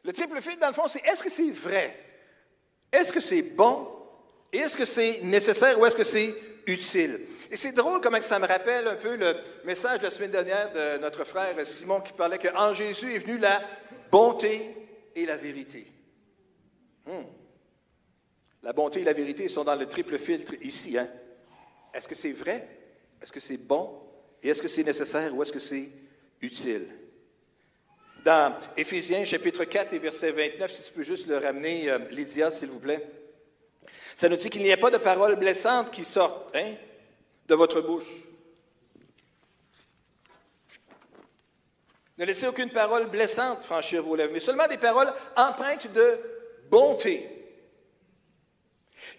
[0.04, 1.98] Le triple filtre, dans le fond, c'est est-ce que c'est vrai?
[2.92, 4.01] Est-ce que c'est bon?
[4.52, 6.36] Est-ce que c'est nécessaire ou est-ce que c'est
[6.68, 7.22] utile?
[7.50, 10.72] Et c'est drôle comment ça me rappelle un peu le message de la semaine dernière
[10.72, 13.62] de notre frère Simon qui parlait qu'en Jésus est venue la
[14.12, 14.70] bonté
[15.16, 15.88] et la vérité.
[17.06, 17.24] Hmm.
[18.64, 20.98] La bonté et la vérité sont dans le triple filtre ici.
[20.98, 21.10] Hein?
[21.94, 22.68] Est-ce que c'est vrai?
[23.22, 24.02] Est-ce que c'est bon?
[24.44, 25.90] Et est-ce que c'est nécessaire ou est-ce que c'est
[26.42, 26.88] utile?
[28.24, 32.52] Dans Éphésiens chapitre 4 et verset 29, si tu peux juste le ramener, euh, Lydia,
[32.52, 33.08] s'il vous plaît.
[34.16, 36.76] Ça nous dit qu'il n'y a pas de paroles blessantes qui sortent hein,
[37.48, 38.12] de votre bouche.
[42.18, 46.20] Ne laissez aucune parole blessante franchir vos lèvres, mais seulement des paroles empreintes de
[46.70, 47.28] bonté,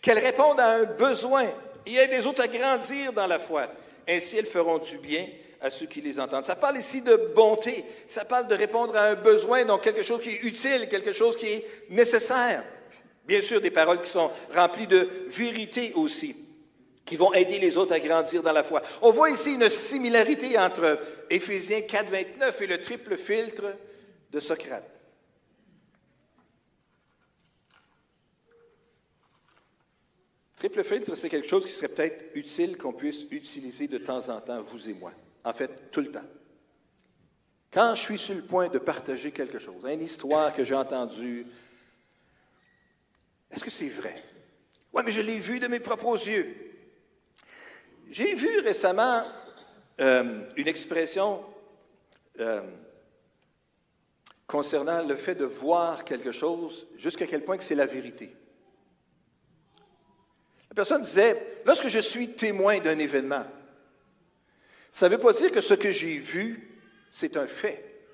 [0.00, 1.48] qu'elles répondent à un besoin
[1.84, 3.66] et aident les autres à grandir dans la foi.
[4.08, 5.26] Ainsi, elles feront du bien
[5.60, 6.44] à ceux qui les entendent.
[6.44, 10.20] Ça parle ici de bonté, ça parle de répondre à un besoin, donc quelque chose
[10.20, 12.64] qui est utile, quelque chose qui est nécessaire.
[13.24, 16.34] Bien sûr, des paroles qui sont remplies de vérité aussi,
[17.04, 18.82] qui vont aider les autres à grandir dans la foi.
[19.00, 20.98] On voit ici une similarité entre
[21.30, 23.74] Éphésiens 4, 29 et le triple filtre
[24.30, 24.88] de Socrate.
[30.56, 34.40] Triple filtre, c'est quelque chose qui serait peut-être utile qu'on puisse utiliser de temps en
[34.40, 35.12] temps, vous et moi.
[35.44, 36.24] En fait, tout le temps.
[37.72, 41.46] Quand je suis sur le point de partager quelque chose, une histoire que j'ai entendue,
[43.52, 44.22] est-ce que c'est vrai?
[44.92, 46.56] Oui, mais je l'ai vu de mes propres yeux.
[48.10, 49.22] J'ai vu récemment
[50.00, 51.44] euh, une expression
[52.40, 52.62] euh,
[54.46, 58.34] concernant le fait de voir quelque chose, jusqu'à quel point que c'est la vérité.
[60.70, 63.46] La personne disait, lorsque je suis témoin d'un événement,
[64.90, 68.04] ça ne veut pas dire que ce que j'ai vu, c'est un fait.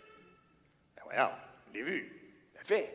[0.96, 1.30] Ben voyons,
[1.68, 2.94] je l'ai vu, un fait.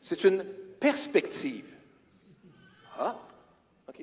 [0.00, 0.44] C'est une
[0.80, 1.66] perspective.
[2.98, 3.16] Ah,
[3.88, 4.02] OK.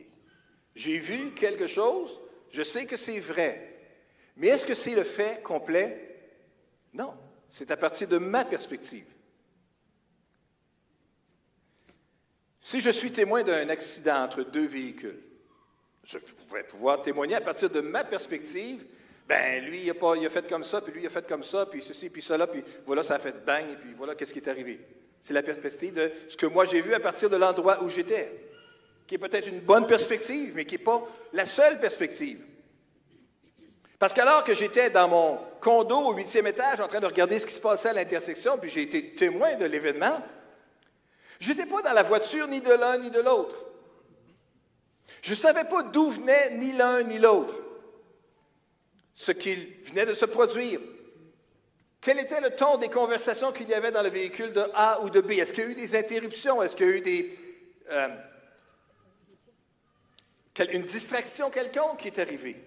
[0.75, 2.19] J'ai vu quelque chose,
[2.51, 3.75] je sais que c'est vrai.
[4.37, 6.15] Mais est-ce que c'est le fait complet?
[6.93, 7.13] Non,
[7.49, 9.05] c'est à partir de ma perspective.
[12.59, 15.21] Si je suis témoin d'un accident entre deux véhicules,
[16.03, 18.85] je pourrais pouvoir témoigner à partir de ma perspective.
[19.27, 21.43] Ben, lui, il a, il a fait comme ça, puis lui, il a fait comme
[21.43, 24.31] ça, puis ceci, puis cela, puis voilà, ça a fait bang, et puis voilà, qu'est-ce
[24.31, 24.79] qui est arrivé?
[25.21, 28.31] C'est la perspective de ce que moi j'ai vu à partir de l'endroit où j'étais,
[29.07, 31.03] qui est peut-être une bonne perspective, mais qui n'est pas
[31.33, 32.43] la seule perspective.
[33.99, 37.47] Parce qu'alors que j'étais dans mon condo au huitième étage en train de regarder ce
[37.47, 40.21] qui se passait à l'intersection, puis j'ai été témoin de l'événement,
[41.39, 43.55] je n'étais pas dans la voiture ni de l'un ni de l'autre.
[45.21, 47.55] Je ne savais pas d'où venait ni l'un ni l'autre,
[49.13, 50.79] ce qui venait de se produire.
[52.07, 55.09] Quel était le ton des conversations qu'il y avait dans le véhicule de A ou
[55.09, 55.31] de B?
[55.31, 56.63] Est-ce qu'il y a eu des interruptions?
[56.63, 57.37] Est-ce qu'il y a eu des,
[57.91, 58.07] euh,
[60.71, 62.63] une distraction quelconque qui est arrivée?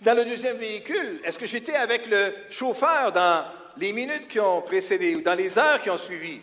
[0.00, 3.44] Dans le deuxième véhicule, est-ce que j'étais avec le chauffeur dans
[3.76, 6.40] les minutes qui ont précédé ou dans les heures qui ont suivi?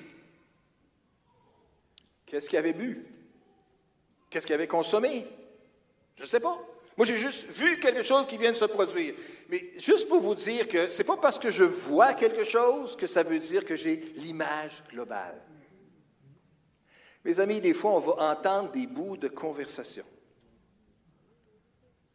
[2.25, 3.05] Qu'est-ce qu'il avait bu?
[4.29, 5.27] Qu'est-ce qu'il avait consommé?
[6.15, 6.57] Je ne sais pas.
[6.97, 9.15] Moi, j'ai juste vu quelque chose qui vient de se produire.
[9.49, 12.95] Mais juste pour vous dire que ce n'est pas parce que je vois quelque chose
[12.95, 15.41] que ça veut dire que j'ai l'image globale.
[17.25, 20.05] Mes amis, des fois, on va entendre des bouts de conversation.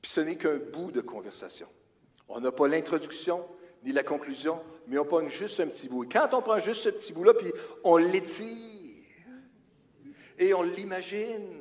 [0.01, 1.69] Puis ce n'est qu'un bout de conversation.
[2.29, 3.45] On n'a pas l'introduction
[3.83, 6.05] ni la conclusion, mais on prend juste un petit bout.
[6.05, 8.57] Et quand on prend juste ce petit bout-là, puis on l'étire,
[10.39, 11.60] et on l'imagine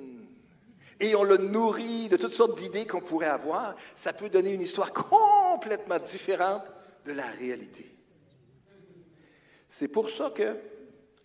[0.99, 4.61] et on le nourrit de toutes sortes d'idées qu'on pourrait avoir, ça peut donner une
[4.61, 6.63] histoire complètement différente
[7.05, 7.89] de la réalité.
[9.67, 10.57] C'est pour ça que,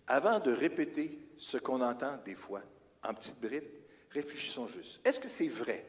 [0.07, 2.61] avant de répéter ce qu'on entend des fois
[3.03, 3.69] en petites brides,
[4.11, 5.01] réfléchissons juste.
[5.03, 5.85] Est-ce que c'est vrai?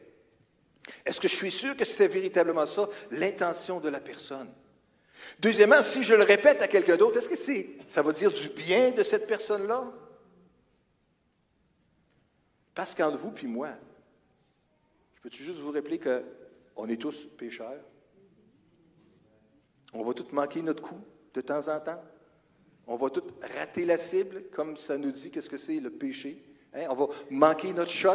[1.05, 4.49] Est-ce que je suis sûr que c'était véritablement ça, l'intention de la personne?
[5.39, 8.91] Deuxièmement, si je le répète à quelqu'un d'autre, est-ce que ça va dire du bien
[8.91, 9.91] de cette personne-là?
[12.77, 13.69] Parce qu'entre vous puis moi,
[15.15, 17.81] je peux juste vous rappeler qu'on est tous pécheurs?
[19.93, 21.01] On va tous manquer notre coup
[21.33, 21.99] de temps en temps.
[22.85, 23.23] On va tous
[23.57, 26.43] rater la cible, comme ça nous dit qu'est-ce que c'est le péché.
[26.71, 26.85] Hein?
[26.91, 28.11] On va manquer notre shot,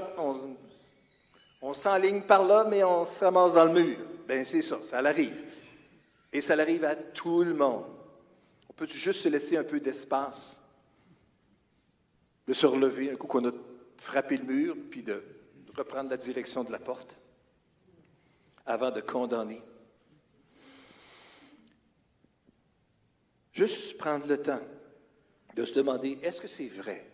[1.60, 3.98] on, s'enligne par là, mais on se ramasse dans le mur.
[4.28, 5.42] Bien, c'est ça, ça l'arrive.
[6.32, 7.86] Et ça l'arrive à tout le monde.
[8.70, 10.62] On peut juste se laisser un peu d'espace,
[12.46, 13.52] de se relever un coup qu'on a
[14.02, 15.22] frappé le mur, puis de
[15.74, 17.16] reprendre la direction de la porte
[18.66, 19.62] avant de condamner.
[23.52, 24.60] Juste prendre le temps
[25.54, 27.08] de se demander, est-ce que c'est vrai?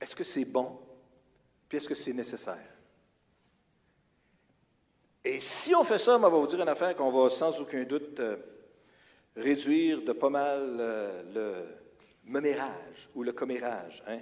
[0.00, 0.78] Est-ce que c'est bon?
[1.68, 2.74] Puis est-ce que c'est nécessaire?
[5.24, 7.84] Et si on fait ça, on va vous dire une affaire qu'on va sans aucun
[7.84, 8.36] doute euh,
[9.34, 14.02] réduire de pas mal euh, le mémérage ou le commérage.
[14.06, 14.20] Hein?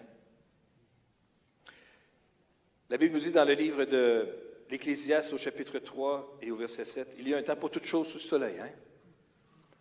[2.93, 4.29] La Bible nous dit dans le livre de
[4.69, 7.87] l'Ecclésiaste au chapitre 3 et au verset 7, il y a un temps pour toutes
[7.87, 8.61] choses sous le soleil.
[8.61, 8.69] Hein?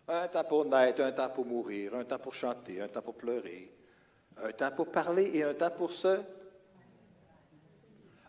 [0.08, 3.14] Un temps pour naître, un temps pour mourir, un temps pour chanter, un temps pour
[3.14, 3.70] pleurer,
[4.42, 6.20] un temps pour parler et un temps pour se...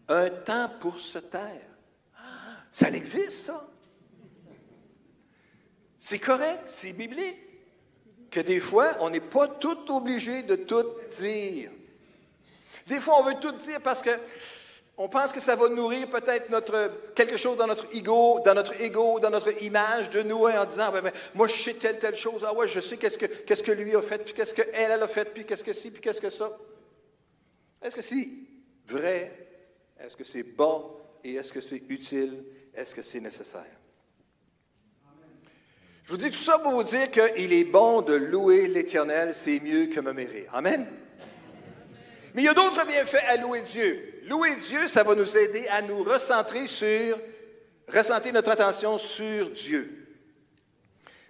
[0.09, 1.69] Un temps pour se taire.
[2.69, 3.65] Ça existe, ça?
[5.97, 7.39] C'est correct, c'est biblique.
[8.29, 10.83] Que des fois, on n'est pas tout obligé de tout
[11.21, 11.71] dire.
[12.85, 14.09] Des fois, on veut tout dire parce que
[14.97, 18.79] on pense que ça va nourrir peut-être notre quelque chose dans notre ego, dans notre
[18.79, 22.15] ego, dans notre image de nous en disant ben, ben, moi je sais telle telle
[22.15, 24.69] chose, ah ouais, je sais qu'est-ce que qu'est-ce que lui a fait, puis qu'est-ce qu'elle
[24.73, 26.56] elle a fait, puis qu'est-ce que c'est, puis qu'est-ce que ça.
[27.82, 28.29] Est-ce que c'est
[28.88, 29.32] vrai?
[29.99, 30.91] Est-ce que c'est bon?
[31.23, 32.43] Et est-ce que c'est utile?
[32.75, 33.65] Est-ce que c'est nécessaire?
[36.06, 39.60] Je vous dis tout ça pour vous dire qu'il est bon de louer l'Éternel, c'est
[39.60, 40.53] mieux que me mérir.
[40.53, 40.86] Amen?
[42.33, 44.21] Mais il y a d'autres bienfaits à louer Dieu.
[44.27, 47.19] Louer Dieu, ça va nous aider à nous recentrer sur,
[47.87, 50.07] recentrer notre attention sur Dieu.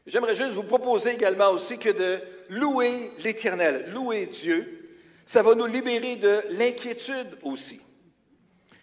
[0.06, 4.84] J'aimerais juste vous proposer également aussi que de louer l'Éternel, louer Dieu,
[5.26, 7.80] ça va nous libérer de l'inquiétude aussi.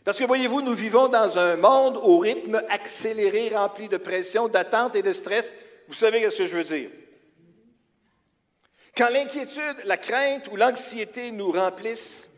[0.05, 4.97] Parce que voyez-vous, nous vivons dans un monde au rythme accéléré, rempli de pression, d'attente
[4.97, 5.53] et de stress.
[5.89, 6.91] Vous savez ce que je veux dire.
[8.97, 12.31] Quand l'inquiétude, la crainte ou l'anxiété nous remplissent,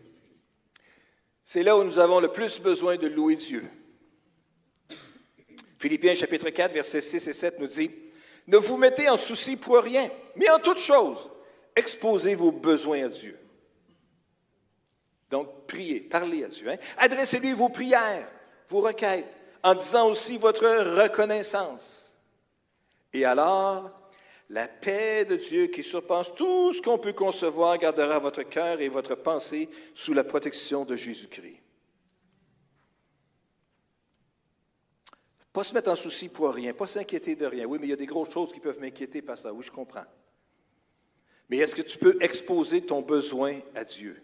[1.44, 3.64] c'est là où nous avons le plus besoin de louer Dieu.
[5.78, 7.90] Philippiens chapitre 4, versets 6 et 7 nous dit,
[8.46, 11.30] Ne vous mettez en souci pour rien, mais en toute chose,
[11.74, 13.36] exposez vos besoins à Dieu.
[15.30, 16.68] Donc, priez, parlez à Dieu.
[16.70, 16.76] Hein.
[16.98, 18.28] Adressez-lui vos prières,
[18.68, 19.26] vos requêtes,
[19.62, 20.66] en disant aussi votre
[21.02, 22.16] reconnaissance.
[23.12, 23.90] Et alors,
[24.52, 28.90] la paix de Dieu qui surpasse tout ce qu'on peut concevoir gardera votre cœur et
[28.90, 31.56] votre pensée sous la protection de Jésus-Christ.
[35.54, 37.64] Pas se mettre en souci pour rien, pas s'inquiéter de rien.
[37.64, 39.54] Oui, mais il y a des grosses choses qui peuvent m'inquiéter ça.
[39.54, 40.04] Oui, je comprends.
[41.48, 44.22] Mais est-ce que tu peux exposer ton besoin à Dieu?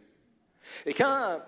[0.85, 1.41] Et quand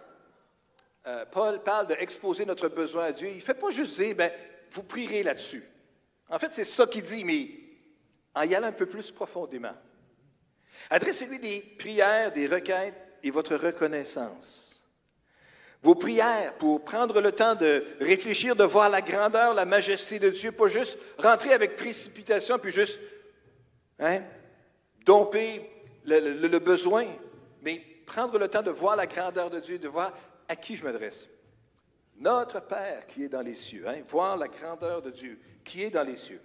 [1.07, 4.33] euh, Paul parle d'exposer notre besoin à Dieu, il ne fait pas juste dire, ben,
[4.71, 5.65] vous prierez là-dessus.
[6.31, 7.60] En fait, c'est ça qu'il dit, mais
[8.35, 9.75] en y allant un peu plus profondément.
[10.89, 14.87] Adressez-lui des prières, des requêtes et votre reconnaissance.
[15.83, 20.29] Vos prières pour prendre le temps de réfléchir, de voir la grandeur, la majesté de
[20.29, 23.01] Dieu, pas juste rentrer avec précipitation, puis juste
[23.99, 24.21] hein,
[25.07, 25.71] domper
[26.05, 27.07] le besoin,
[27.63, 30.13] mais prendre le temps de voir la grandeur de Dieu, de voir
[30.49, 31.29] à qui je m'adresse.
[32.17, 35.91] Notre Père qui est dans les cieux, hein, voir la grandeur de Dieu qui est
[35.91, 36.43] dans les cieux.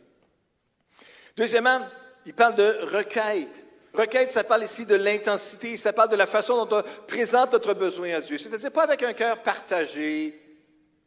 [1.36, 1.82] Deuxièmement,
[2.26, 3.64] il parle de requête.
[3.94, 7.74] Requête, ça parle ici de l'intensité, ça parle de la façon dont on présente notre
[7.74, 8.38] besoin à Dieu.
[8.38, 10.42] C'est-à-dire pas avec un cœur partagé.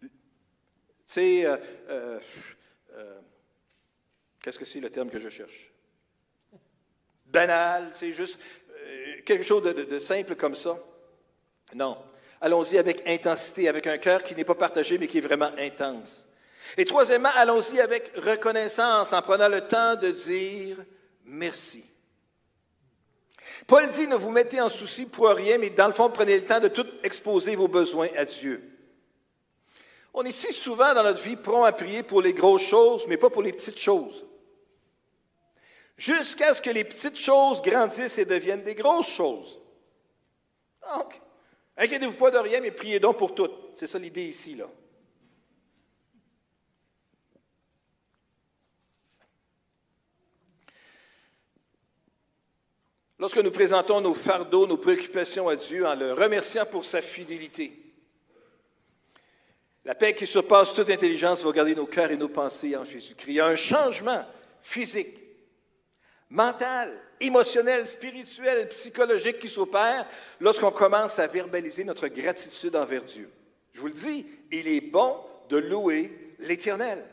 [0.00, 0.09] Tu
[1.07, 1.57] sais, euh,
[1.88, 2.20] euh,
[2.94, 3.18] euh,
[4.42, 5.72] qu'est-ce que c'est le terme que je cherche?
[7.26, 8.38] Banal, c'est juste
[9.24, 10.78] quelque chose de, simple comme ça.
[11.74, 11.98] Non.
[12.40, 16.28] Allons-y avec intensité, avec un cœur qui n'est pas partagé, mais qui est vraiment intense.
[16.76, 20.76] Et troisièmement, allons-y avec reconnaissance, en prenant le temps de dire
[21.24, 21.84] merci.
[23.66, 26.44] Paul dit, ne vous mettez en souci pour rien, mais dans le fond, prenez le
[26.44, 28.62] temps de tout exposer vos besoins à Dieu.
[30.14, 33.16] On est si souvent dans notre vie prompt à prier pour les grosses choses, mais
[33.16, 34.24] pas pour les petites choses.
[35.98, 39.60] jusqu'à ce que les petites choses grandissent et deviennent des grosses choses.
[40.82, 41.20] Donc,
[41.76, 43.50] inquiétez-vous pas de rien, mais priez donc pour tout.
[43.74, 44.66] C'est ça l'idée ici, là.
[53.18, 57.72] Lorsque nous présentons nos fardeaux, nos préoccupations à Dieu en le remerciant pour sa fidélité,
[59.84, 63.32] la paix qui surpasse toute intelligence va garder nos cœurs et nos pensées en Jésus-Christ.
[63.32, 64.24] Il y a un changement
[64.60, 65.18] physique,
[66.28, 70.06] mental, émotionnel, spirituel, psychologique qui s'opère
[70.40, 73.30] lorsqu'on commence à verbaliser notre gratitude envers Dieu.
[73.72, 75.16] Je vous le dis, il est bon
[75.48, 77.04] de louer l'Éternel.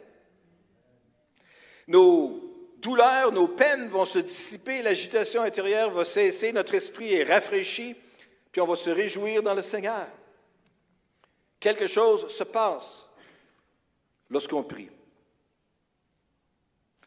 [1.87, 2.44] Nos
[2.85, 7.95] douleurs, nos peines vont se dissiper, l'agitation intérieure va cesser, notre esprit est rafraîchi,
[8.51, 10.07] puis on va se réjouir dans le Seigneur.
[11.59, 13.09] Quelque chose se passe
[14.29, 14.89] lorsqu'on prie.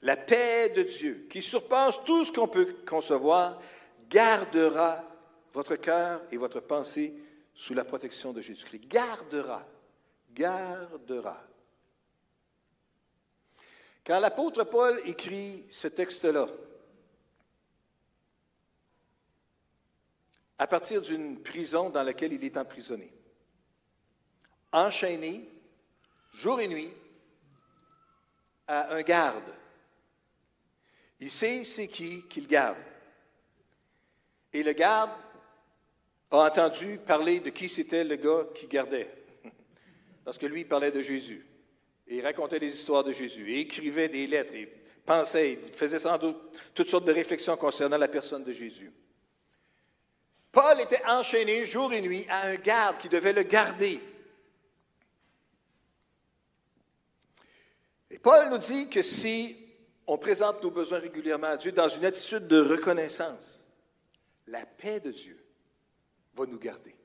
[0.02, 3.60] La paix de Dieu, qui surpasse tout ce qu'on peut concevoir,
[4.10, 5.04] gardera
[5.54, 7.14] votre cœur et votre pensée
[7.54, 8.86] sous la protection de Jésus-Christ.
[8.88, 9.64] Gardera,
[10.32, 11.47] gardera.
[14.08, 16.48] Quand l'apôtre Paul écrit ce texte-là,
[20.56, 23.12] à partir d'une prison dans laquelle il est emprisonné,
[24.72, 25.46] enchaîné
[26.32, 26.90] jour et nuit
[28.66, 29.52] à un garde.
[31.20, 32.78] Il sait c'est qui qu'il garde.
[34.54, 35.10] Et le garde
[36.30, 39.12] a entendu parler de qui c'était le gars qui gardait.
[40.24, 41.47] Parce que lui, il parlait de Jésus.
[42.08, 43.50] Et il racontait des histoires de Jésus.
[43.52, 44.54] Et écrivait des lettres.
[44.54, 44.72] Et
[45.04, 46.36] pensait, il faisait sans doute
[46.74, 48.92] toutes sortes de réflexions concernant la personne de Jésus.
[50.52, 54.00] Paul était enchaîné jour et nuit à un garde qui devait le garder.
[58.10, 59.56] Et Paul nous dit que si
[60.06, 63.66] on présente nos besoins régulièrement à Dieu dans une attitude de reconnaissance,
[64.46, 65.38] la paix de Dieu
[66.34, 66.96] va nous garder.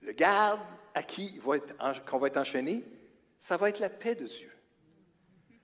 [0.00, 0.60] Le garde
[0.94, 2.84] à qui qu'on va être enchaîné,
[3.38, 4.50] ça va être la paix de Dieu.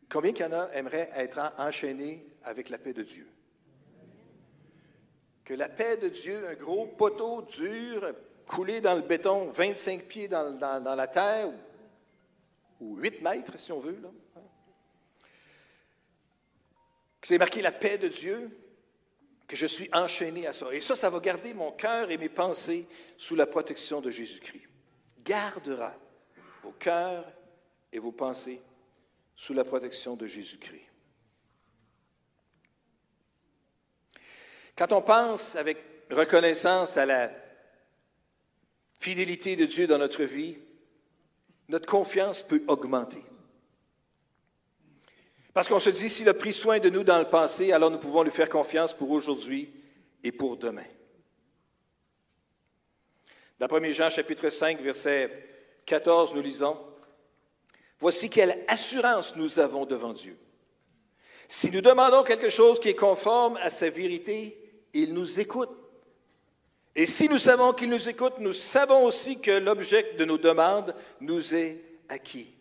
[0.09, 3.27] Combien qu'il y en a aimeraient être enchaînés avec la paix de Dieu?
[5.45, 8.15] Que la paix de Dieu, un gros poteau dur,
[8.47, 11.49] coulé dans le béton, 25 pieds dans, la terre,
[12.81, 14.11] ou, ou 8 mètres si on veut, là,
[17.23, 18.51] que c'est marqué la paix de Dieu,
[19.47, 20.73] que je suis enchaîné à ça.
[20.73, 24.69] Et ça, ça va garder mon cœur et mes pensées sous la protection de Jésus-Christ.
[25.25, 25.95] Gardera
[26.65, 27.25] vos cœurs
[27.93, 28.61] et vos pensées
[29.37, 30.87] sous la protection de Jésus-Christ.
[34.77, 35.79] Quand on pense avec
[36.11, 37.31] reconnaissance à la
[38.99, 40.57] fidélité de Dieu dans notre vie,
[41.69, 43.23] notre confiance peut augmenter.
[45.53, 47.99] Parce qu'on se dit, s'il a pris soin de nous dans le passé, alors nous
[47.99, 49.73] pouvons lui faire confiance pour aujourd'hui
[50.25, 50.87] et pour demain.
[53.59, 55.31] Dans 1 Jean chapitre 5, verset
[55.85, 56.79] 14, nous lisons,
[58.03, 60.37] Voici quelle assurance nous avons devant Dieu.
[61.47, 64.59] Si nous demandons quelque chose qui est conforme à sa vérité,
[64.93, 65.71] il nous écoute.
[66.97, 70.97] Et si nous savons qu'il nous écoute, nous savons aussi que l'objet de nos demandes
[71.21, 72.53] nous est acquis.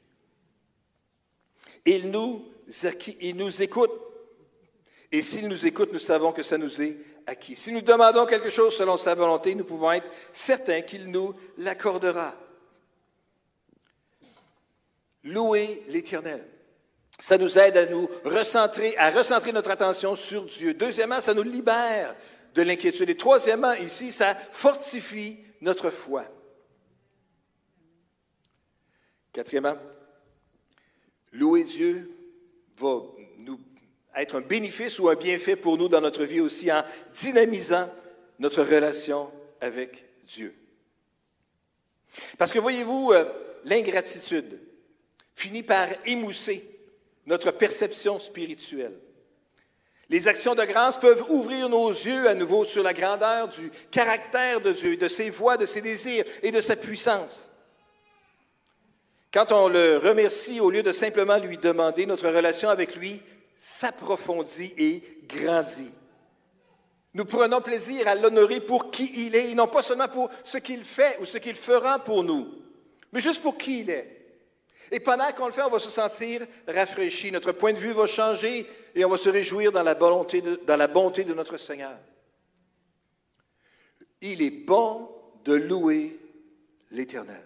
[1.85, 2.43] Il nous
[3.63, 3.91] écoute.
[5.11, 7.55] Et s'il nous écoute, nous savons que ça nous est acquis.
[7.55, 12.35] Si nous demandons quelque chose selon sa volonté, nous pouvons être certains qu'il nous l'accordera.
[15.23, 16.45] Louer l'Éternel.
[17.19, 20.73] Ça nous aide à nous recentrer, à recentrer notre attention sur Dieu.
[20.73, 22.15] Deuxièmement, ça nous libère
[22.55, 23.09] de l'inquiétude.
[23.09, 26.25] Et troisièmement, ici, ça fortifie notre foi.
[29.31, 29.77] Quatrièmement,
[31.31, 32.11] louer Dieu
[32.77, 33.01] va
[33.37, 33.59] nous
[34.15, 37.89] être un bénéfice ou un bienfait pour nous dans notre vie aussi en dynamisant
[38.39, 40.55] notre relation avec Dieu.
[42.37, 43.25] Parce que voyez-vous, euh,
[43.63, 44.59] l'ingratitude
[45.35, 46.67] finit par émousser
[47.25, 48.97] notre perception spirituelle.
[50.09, 54.59] Les actions de grâce peuvent ouvrir nos yeux à nouveau sur la grandeur du caractère
[54.59, 57.49] de Dieu, de ses voies, de ses désirs et de sa puissance.
[59.33, 63.21] Quand on le remercie, au lieu de simplement lui demander, notre relation avec lui
[63.55, 65.93] s'approfondit et grandit.
[67.13, 70.57] Nous prenons plaisir à l'honorer pour qui il est, et non pas seulement pour ce
[70.57, 72.49] qu'il fait ou ce qu'il fera pour nous,
[73.13, 74.20] mais juste pour qui il est.
[74.89, 78.07] Et pendant qu'on le fait, on va se sentir rafraîchi, notre point de vue va
[78.07, 81.97] changer et on va se réjouir dans la, bonté de, notre Seigneur.
[84.21, 85.09] Il est bon
[85.43, 86.19] de louer
[86.91, 87.43] l'Éternel.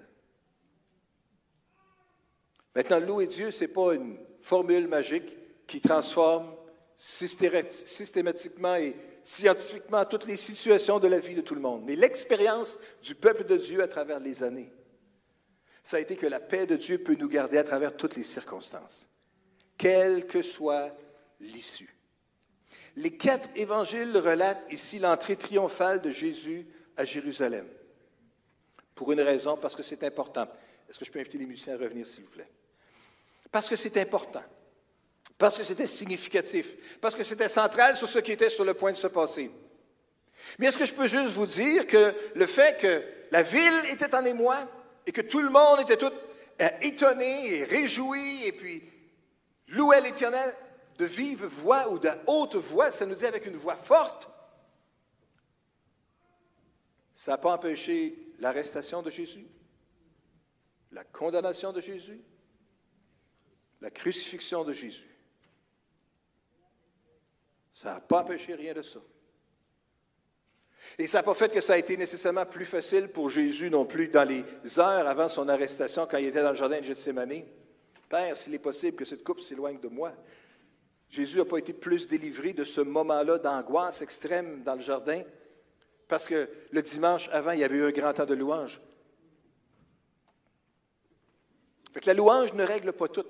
[2.75, 5.36] Maintenant, louer Dieu, ce n'est pas une formule magique
[5.67, 6.53] qui transforme
[6.97, 12.77] systématiquement et scientifiquement toutes les situations de la vie de tout le monde, mais l'expérience
[13.01, 14.71] du peuple de Dieu à travers les années,
[15.86, 18.23] ça a été que la paix de Dieu peut nous garder à travers toutes les
[18.23, 19.07] circonstances,
[19.77, 20.97] quelle que soit
[21.39, 21.95] l'issue.
[22.95, 26.65] Les quatre évangiles relatent ici l'entrée triomphale de Jésus
[26.97, 27.67] à Jérusalem.
[28.95, 30.47] Pour une raison, parce que c'est important.
[30.89, 32.49] Est-ce que je peux inviter les musiciens à revenir, s'il vous plaît?
[33.51, 34.43] Parce que c'est important.
[35.38, 36.99] Parce que c'était significatif.
[36.99, 39.51] Parce que c'était central sur ce qui était sur le point de se passer.
[40.57, 44.15] Mais est-ce que je peux juste vous dire que le fait que la ville était
[44.15, 44.67] en émoi
[45.06, 46.12] et que tout le monde était tout
[46.62, 48.84] euh, étonné et réjoui et puis
[49.68, 50.56] louait l'Éternel,
[50.97, 54.30] de vive voix ou de haute voix, ça nous dit avec une voix forte.
[57.14, 59.47] Ça n'a pas empêché l'arrestation de Jésus,
[60.91, 62.22] la condamnation de Jésus,
[63.82, 65.10] la crucifixion de Jésus.
[67.74, 68.99] Ça n'a pas empêché rien de ça.
[70.97, 73.86] Et ça n'a pas fait que ça a été nécessairement plus facile pour Jésus non
[73.86, 74.43] plus dans les
[74.79, 77.43] heures avant son arrestation quand il était dans le jardin de Gethsemane.
[78.09, 80.13] Père, s'il est possible que cette coupe s'éloigne de moi,
[81.09, 85.23] Jésus n'a pas été plus délivré de ce moment-là d'angoisse extrême dans le jardin,
[86.07, 88.81] parce que le dimanche avant, il y avait eu un grand temps de louange.
[91.93, 93.25] Fait que la louange ne règle pas tout,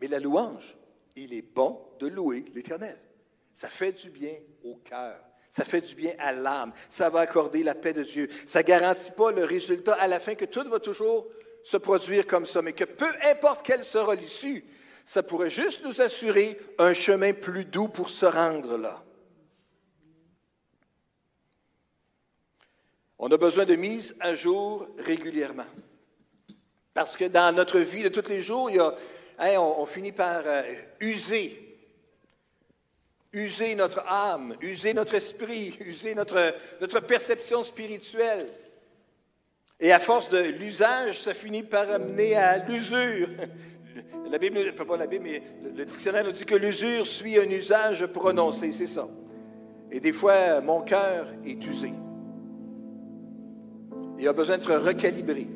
[0.00, 0.76] mais la louange,
[1.16, 2.98] il est bon de louer l'Éternel.
[3.54, 4.34] Ça fait du bien
[4.64, 5.29] au cœur.
[5.50, 6.72] Ça fait du bien à l'âme.
[6.88, 8.28] Ça va accorder la paix de Dieu.
[8.46, 11.26] Ça ne garantit pas le résultat à la fin que tout va toujours
[11.64, 14.64] se produire comme ça, mais que peu importe quelle sera l'issue,
[15.04, 19.02] ça pourrait juste nous assurer un chemin plus doux pour se rendre là.
[23.18, 25.66] On a besoin de mise à jour régulièrement.
[26.94, 28.94] Parce que dans notre vie de tous les jours, il y a,
[29.38, 30.62] hein, on, finit par euh,
[31.00, 31.69] user,
[33.32, 38.48] user notre âme, user notre esprit, user notre, notre perception spirituelle.
[39.78, 43.28] Et à force de l'usage, ça finit par amener à l'usure.
[44.30, 45.42] La Bible, pas la Bible, mais
[45.74, 49.08] le dictionnaire nous dit que l'usure suit un usage prononcé, c'est ça.
[49.90, 51.92] Et des fois, mon cœur est usé.
[54.20, 55.48] Il a besoin d'être recalibré,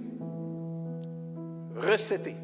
[1.76, 2.34] recetté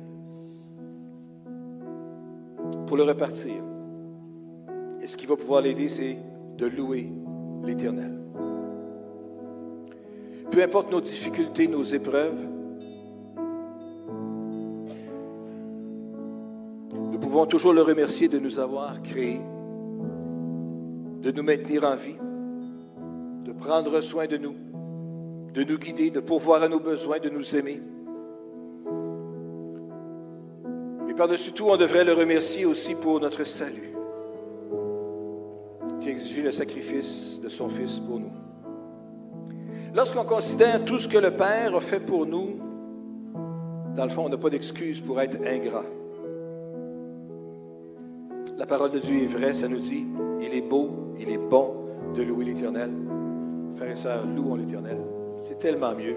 [2.86, 3.69] pour le repartir.
[5.02, 6.16] Et ce qui va pouvoir l'aider, c'est
[6.56, 7.10] de louer
[7.64, 8.18] l'Éternel.
[10.50, 12.46] Peu importe nos difficultés, nos épreuves,
[17.30, 19.40] pouvons toujours le remercier de nous avoir créés,
[21.22, 22.16] de nous maintenir en vie,
[23.44, 24.56] de prendre soin de nous,
[25.54, 27.80] de nous guider, de pourvoir à nos besoins, de nous aimer.
[31.06, 33.92] Mais par-dessus tout, on devrait le remercier aussi pour notre salut,
[36.00, 38.32] qui a le sacrifice de son Fils pour nous.
[39.94, 42.58] Lorsqu'on considère tout ce que le Père a fait pour nous,
[43.94, 45.84] dans le fond, on n'a pas d'excuse pour être ingrat.
[48.56, 50.06] La parole de Dieu est vraie, ça nous dit,
[50.40, 51.74] il est beau, il est bon
[52.14, 52.90] de louer l'Éternel.
[53.74, 54.98] Frères et sœurs, louons l'Éternel.
[55.40, 56.16] C'est tellement mieux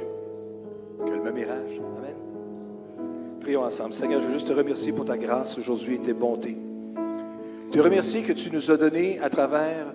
[1.06, 1.82] que le même mirage.
[1.98, 2.16] Amen.
[3.40, 3.94] Prions ensemble.
[3.94, 6.58] Seigneur, je veux juste te remercier pour ta grâce aujourd'hui et tes bontés.
[7.74, 9.88] Te remercier que tu nous as donné à travers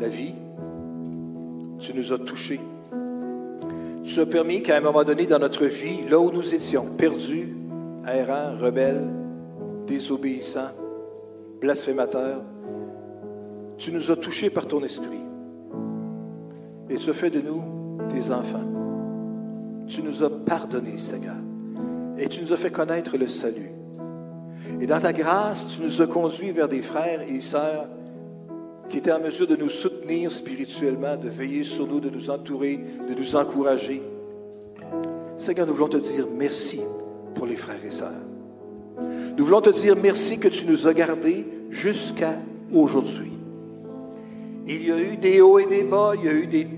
[0.00, 0.34] la vie.
[1.80, 2.60] Tu nous as touchés.
[4.04, 7.56] Tu as permis qu'à un moment donné dans notre vie, là où nous étions, perdus,
[8.06, 9.08] errants, rebelles,
[9.88, 10.70] désobéissants,
[11.60, 12.42] blasphémateurs,
[13.78, 15.24] tu nous as touchés par ton esprit.
[16.88, 18.70] Et tu as fait de nous tes enfants.
[19.88, 21.34] Tu nous as pardonnés, Seigneur.
[22.16, 23.72] Et tu nous as fait connaître le salut.
[24.80, 27.86] Et dans ta grâce, tu nous as conduits vers des frères et sœurs
[28.88, 32.78] qui étaient en mesure de nous soutenir spirituellement, de veiller sur nous, de nous entourer,
[33.08, 34.02] de nous encourager.
[35.36, 36.80] Seigneur, nous voulons te dire merci
[37.34, 38.10] pour les frères et sœurs.
[39.36, 42.38] Nous voulons te dire merci que tu nous as gardés jusqu'à
[42.72, 43.32] aujourd'hui.
[44.66, 46.68] Il y a eu des hauts et des bas, il y a eu des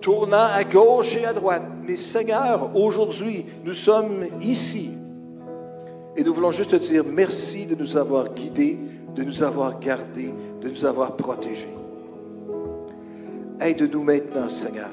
[0.00, 1.62] tournants à gauche et à droite.
[1.86, 4.90] Mais Seigneur, aujourd'hui, nous sommes ici.
[6.16, 8.78] Et nous voulons juste te dire merci de nous avoir guidés,
[9.14, 11.74] de nous avoir gardés, de nous avoir protégés.
[13.60, 14.90] Aide-nous maintenant, Seigneur,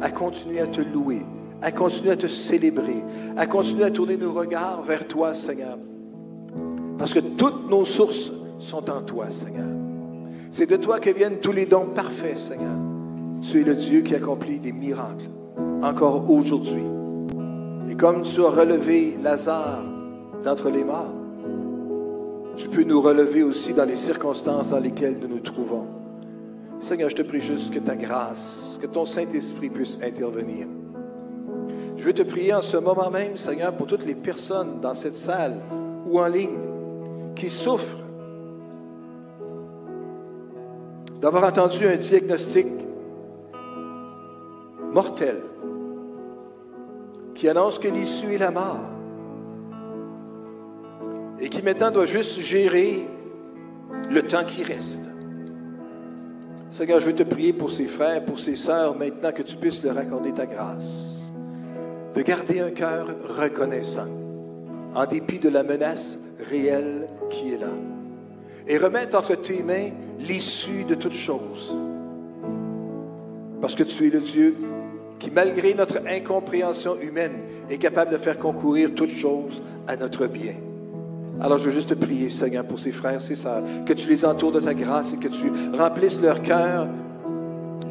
[0.00, 1.22] à continuer à te louer,
[1.60, 3.04] à continuer à te célébrer,
[3.36, 5.78] à continuer à tourner nos regards vers toi, Seigneur.
[6.98, 9.66] Parce que toutes nos sources sont en toi, Seigneur.
[10.52, 12.76] C'est de toi que viennent tous les dons parfaits, Seigneur.
[13.42, 15.28] Tu es le Dieu qui accomplit des miracles,
[15.82, 16.84] encore aujourd'hui.
[17.90, 19.93] Et comme tu as relevé Lazare
[20.44, 21.12] d'entre les morts,
[22.56, 25.86] tu peux nous relever aussi dans les circonstances dans lesquelles nous nous trouvons.
[26.78, 30.66] Seigneur, je te prie juste que ta grâce, que ton Saint-Esprit puisse intervenir.
[31.96, 35.16] Je veux te prier en ce moment même, Seigneur, pour toutes les personnes dans cette
[35.16, 35.56] salle
[36.06, 36.58] ou en ligne
[37.34, 37.98] qui souffrent
[41.20, 42.66] d'avoir entendu un diagnostic
[44.92, 45.36] mortel
[47.34, 48.93] qui annonce que l'issue est la mort
[51.40, 53.06] et qui maintenant doit juste gérer
[54.10, 55.08] le temps qui reste.
[56.70, 59.82] Seigneur, je veux te prier pour ces frères, pour ces sœurs, maintenant que tu puisses
[59.82, 61.32] leur accorder ta grâce,
[62.14, 63.06] de garder un cœur
[63.38, 64.08] reconnaissant,
[64.94, 66.18] en dépit de la menace
[66.50, 67.70] réelle qui est là,
[68.66, 71.76] et remettre entre tes mains l'issue de toutes choses.
[73.60, 74.56] Parce que tu es le Dieu
[75.18, 77.38] qui, malgré notre incompréhension humaine,
[77.70, 80.54] est capable de faire concourir toutes choses à notre bien.
[81.40, 84.24] Alors je veux juste te prier, Seigneur, pour ces frères, ces sœurs, que tu les
[84.24, 86.88] entoures de ta grâce et que tu remplisses leur cœur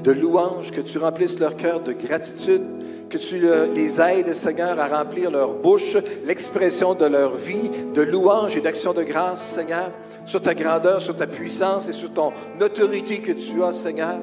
[0.03, 2.61] de louange, que tu remplisses leur cœur de gratitude,
[3.09, 3.41] que tu
[3.75, 8.93] les aides, Seigneur, à remplir leur bouche, l'expression de leur vie, de louange et d'action
[8.93, 9.91] de grâce, Seigneur,
[10.25, 12.31] sur ta grandeur, sur ta puissance et sur ton
[12.61, 14.17] autorité que tu as, Seigneur.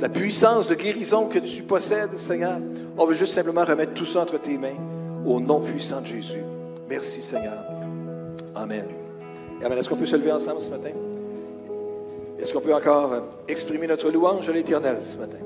[0.00, 2.58] La puissance de guérison que tu possèdes, Seigneur.
[2.98, 4.76] On veut juste simplement remettre tout ça entre tes mains
[5.24, 6.42] au nom puissant de Jésus.
[6.88, 7.73] Merci, Seigneur.
[8.54, 8.86] Amen.
[9.62, 9.78] Amen.
[9.78, 10.90] Est-ce qu'on peut se lever ensemble ce matin?
[12.38, 13.12] Est-ce qu'on peut encore
[13.48, 15.38] exprimer notre louange à l'Éternel ce matin?